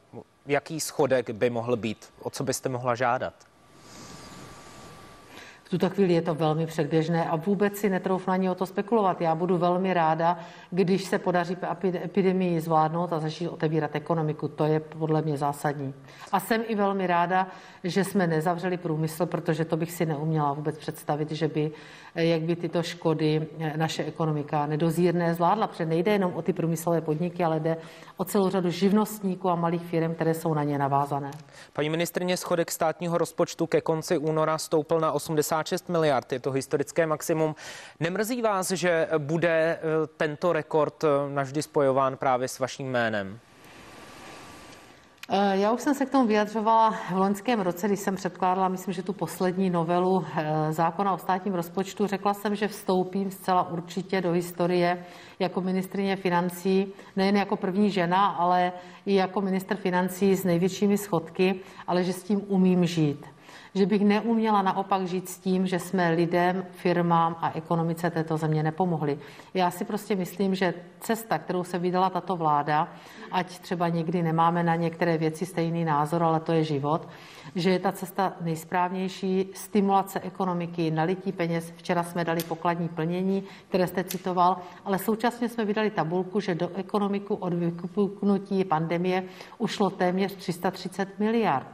Jaký 0.47 0.81
schodek 0.81 1.31
by 1.31 1.51
mohl 1.51 1.77
být? 1.77 2.13
O 2.23 2.31
co 2.31 2.45
byste 2.45 2.69
mohla 2.69 2.95
žádat? 2.95 3.35
Tuto 5.71 5.91
chvíli 5.91 6.13
je 6.13 6.23
to 6.23 6.35
velmi 6.35 6.67
předběžné 6.67 7.25
a 7.25 7.37
vůbec 7.37 7.77
si 7.77 7.91
netroufnu 7.91 8.33
ani 8.33 8.51
o 8.51 8.55
to 8.55 8.67
spekulovat. 8.67 9.21
Já 9.21 9.35
budu 9.35 9.59
velmi 9.59 9.95
ráda, 9.95 10.39
když 10.71 11.05
se 11.05 11.19
podaří 11.19 11.57
epidemii 12.05 12.61
zvládnout 12.61 13.13
a 13.13 13.19
začít 13.19 13.49
otevírat 13.49 13.97
ekonomiku. 13.97 14.49
To 14.49 14.65
je 14.65 14.81
podle 14.81 15.23
mě 15.23 15.37
zásadní. 15.37 15.95
A 16.33 16.41
jsem 16.41 16.63
i 16.67 16.75
velmi 16.75 17.07
ráda, 17.07 17.47
že 17.85 18.05
jsme 18.05 18.27
nezavřeli 18.27 18.77
průmysl, 18.77 19.27
protože 19.27 19.65
to 19.65 19.77
bych 19.77 19.93
si 19.93 20.07
neuměla 20.07 20.53
vůbec 20.53 20.79
představit, 20.79 21.31
že 21.31 21.49
by, 21.49 21.71
jak 22.15 22.43
by 22.43 22.57
tyto 22.57 22.83
škody 22.83 23.47
naše 23.77 24.05
ekonomika 24.05 24.67
nedozírné 24.67 25.35
zvládla, 25.35 25.67
protože 25.67 25.87
nejde 25.87 26.13
jenom 26.13 26.33
o 26.35 26.43
ty 26.43 26.53
průmyslové 26.53 27.01
podniky, 27.01 27.45
ale 27.45 27.61
jde 27.61 27.77
o 28.17 28.25
celou 28.25 28.51
řadu 28.51 28.71
živnostníků 28.71 29.51
a 29.51 29.55
malých 29.55 29.83
firm, 29.83 30.15
které 30.15 30.35
jsou 30.35 30.55
na 30.55 30.65
ně 30.65 30.79
navázané. 30.79 31.31
Paní 31.73 31.91
ministrně, 31.91 32.37
schodek 32.37 32.71
státního 32.71 33.19
rozpočtu 33.19 33.67
ke 33.67 33.81
konci 33.81 34.19
února 34.19 34.59
stoupl 34.59 35.01
na 35.01 35.13
86 35.61 35.89
miliard. 35.89 36.33
Je 36.33 36.41
to 36.41 36.53
historické 36.53 37.07
maximum. 37.07 37.55
Nemrzí 38.01 38.43
vás, 38.43 38.71
že 38.71 39.09
bude 39.19 39.49
eh, 39.49 40.07
tento 40.17 40.53
rekord 40.53 41.05
eh, 41.05 41.09
navždy 41.35 41.63
spojován 41.63 42.17
právě 42.17 42.49
s 42.49 42.59
vaším 42.59 42.91
jménem? 42.91 43.39
Eh, 45.33 45.57
já 45.57 45.73
už 45.73 45.81
jsem 45.81 45.95
se 45.95 46.07
k 46.07 46.11
tomu 46.11 46.27
vyjadřovala 46.27 46.91
v 46.91 47.17
loňském 47.17 47.61
roce, 47.61 47.87
když 47.87 48.01
jsem 48.01 48.17
předkládala, 48.17 48.69
myslím, 48.69 48.95
že 48.95 49.03
tu 49.03 49.13
poslední 49.13 49.71
novelu 49.71 50.27
zákona 50.71 51.13
o 51.13 51.19
státním 51.19 51.55
rozpočtu. 51.55 52.07
Řekla 52.07 52.35
jsem, 52.35 52.55
že 52.55 52.69
vstoupím 52.69 53.31
zcela 53.31 53.71
určitě 53.71 54.21
do 54.21 54.33
historie 54.33 55.05
jako 55.39 55.61
ministrině 55.61 56.17
financí, 56.17 56.93
nejen 57.17 57.37
jako 57.37 57.57
první 57.57 57.91
žena, 57.91 58.27
ale 58.27 58.73
i 59.07 59.15
jako 59.15 59.41
minister 59.41 59.77
financí 59.77 60.37
s 60.37 60.45
největšími 60.45 60.99
schodky, 60.99 61.61
ale 61.87 62.05
že 62.05 62.13
s 62.13 62.23
tím 62.23 62.43
umím 62.49 62.87
žít 62.87 63.27
že 63.75 63.87
bych 63.87 64.05
neuměla 64.05 64.63
naopak 64.63 65.07
žít 65.07 65.29
s 65.29 65.39
tím, 65.39 65.67
že 65.67 65.79
jsme 65.79 66.11
lidem, 66.11 66.67
firmám 66.71 67.37
a 67.41 67.53
ekonomice 67.55 68.11
této 68.11 68.37
země 68.37 68.63
nepomohli. 68.63 69.19
Já 69.55 69.71
si 69.71 69.85
prostě 69.85 70.17
myslím, 70.17 70.55
že 70.55 70.75
cesta, 71.01 71.39
kterou 71.39 71.65
se 71.65 71.79
vydala 71.79 72.11
tato 72.11 72.37
vláda, 72.37 72.89
ať 73.33 73.59
třeba 73.59 73.89
někdy 73.89 74.23
nemáme 74.23 74.63
na 74.63 74.77
některé 74.77 75.19
věci 75.19 75.47
stejný 75.47 75.85
názor, 75.85 76.23
ale 76.23 76.41
to 76.41 76.53
je 76.53 76.65
život, 76.65 77.09
že 77.55 77.71
je 77.71 77.79
ta 77.79 77.93
cesta 77.93 78.33
nejsprávnější, 78.41 79.49
stimulace 79.55 80.21
ekonomiky, 80.21 80.91
nalití 80.91 81.33
peněz. 81.33 81.73
Včera 81.77 82.03
jsme 82.03 82.25
dali 82.25 82.43
pokladní 82.43 82.89
plnění, 82.89 83.43
které 83.69 83.87
jste 83.87 84.05
citoval, 84.05 84.57
ale 84.85 84.99
současně 84.99 85.49
jsme 85.49 85.65
vydali 85.65 85.91
tabulku, 85.91 86.41
že 86.41 86.55
do 86.55 86.71
ekonomiku 86.75 87.35
od 87.35 87.55
vypuknutí 87.55 88.65
pandemie 88.65 89.25
ušlo 89.59 89.91
téměř 89.91 90.35
330 90.35 91.19
miliard. 91.19 91.67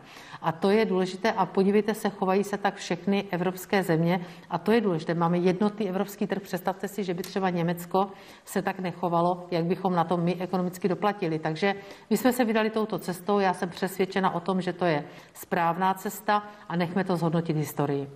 A 0.42 0.52
to 0.52 0.70
je 0.70 0.84
důležité. 0.84 1.32
A 1.32 1.46
podívejte 1.46 1.94
se, 1.94 2.10
chovají 2.10 2.44
se 2.44 2.58
tak 2.58 2.74
všechny 2.74 3.24
evropské 3.30 3.82
země. 3.82 4.26
A 4.50 4.58
to 4.58 4.72
je 4.72 4.80
důležité. 4.80 5.14
Máme 5.14 5.38
jednotný 5.38 5.88
evropský 5.88 6.26
trh. 6.26 6.42
Představte 6.42 6.88
si, 6.88 7.04
že 7.04 7.14
by 7.14 7.22
třeba 7.22 7.50
Německo 7.50 8.08
se 8.44 8.62
tak 8.62 8.78
nechovalo, 8.78 9.46
jak 9.50 9.64
bychom 9.64 9.94
na 9.94 10.04
to 10.04 10.16
my 10.16 10.36
ekonomicky 10.40 10.88
doplatili. 10.88 11.38
Takže 11.38 11.74
my 12.10 12.16
jsme 12.16 12.32
se 12.32 12.44
vydali 12.44 12.70
touto 12.70 12.98
cestou. 12.98 13.38
Já 13.38 13.54
jsem 13.54 13.68
přesvědčena 13.68 14.34
o 14.34 14.40
tom, 14.40 14.60
že 14.60 14.72
to 14.72 14.84
je 14.84 15.04
správná 15.34 15.94
cesta 15.94 16.42
a 16.68 16.76
nechme 16.76 17.04
to 17.04 17.16
zhodnotit 17.16 17.56
historii. 17.56 18.08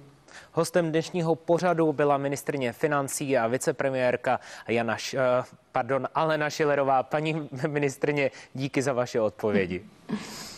Hostem 0.52 0.90
dnešního 0.90 1.35
pořadu 1.35 1.92
byla 1.92 2.18
ministrně 2.18 2.72
financí 2.72 3.38
a 3.38 3.46
vicepremiérka 3.46 4.40
Jana, 4.68 4.96
pardon, 5.72 6.09
Alena 6.14 6.50
Šilerová. 6.50 7.02
Paní 7.02 7.48
ministrně, 7.66 8.30
díky 8.54 8.83
za 8.83 8.92
vaše 8.92 9.20
odpovědi. 9.20 9.85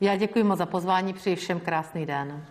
Já 0.00 0.16
děkuji 0.16 0.44
moc 0.44 0.58
za 0.58 0.66
pozvání, 0.66 1.12
přeji 1.12 1.36
všem 1.36 1.60
krásný 1.60 2.06
den. 2.06 2.44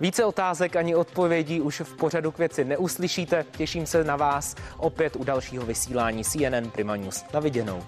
Více 0.00 0.24
otázek 0.24 0.76
ani 0.76 0.94
odpovědí 0.94 1.60
už 1.60 1.80
v 1.80 1.96
pořadu 1.96 2.32
k 2.32 2.38
věci 2.38 2.64
neuslyšíte. 2.64 3.44
Těším 3.56 3.86
se 3.86 4.04
na 4.04 4.16
vás 4.16 4.56
opět 4.76 5.16
u 5.16 5.24
dalšího 5.24 5.66
vysílání 5.66 6.24
CNN 6.24 6.70
Prima 6.72 6.96
News. 6.96 7.24
Na 7.34 7.40
viděnou. 7.40 7.82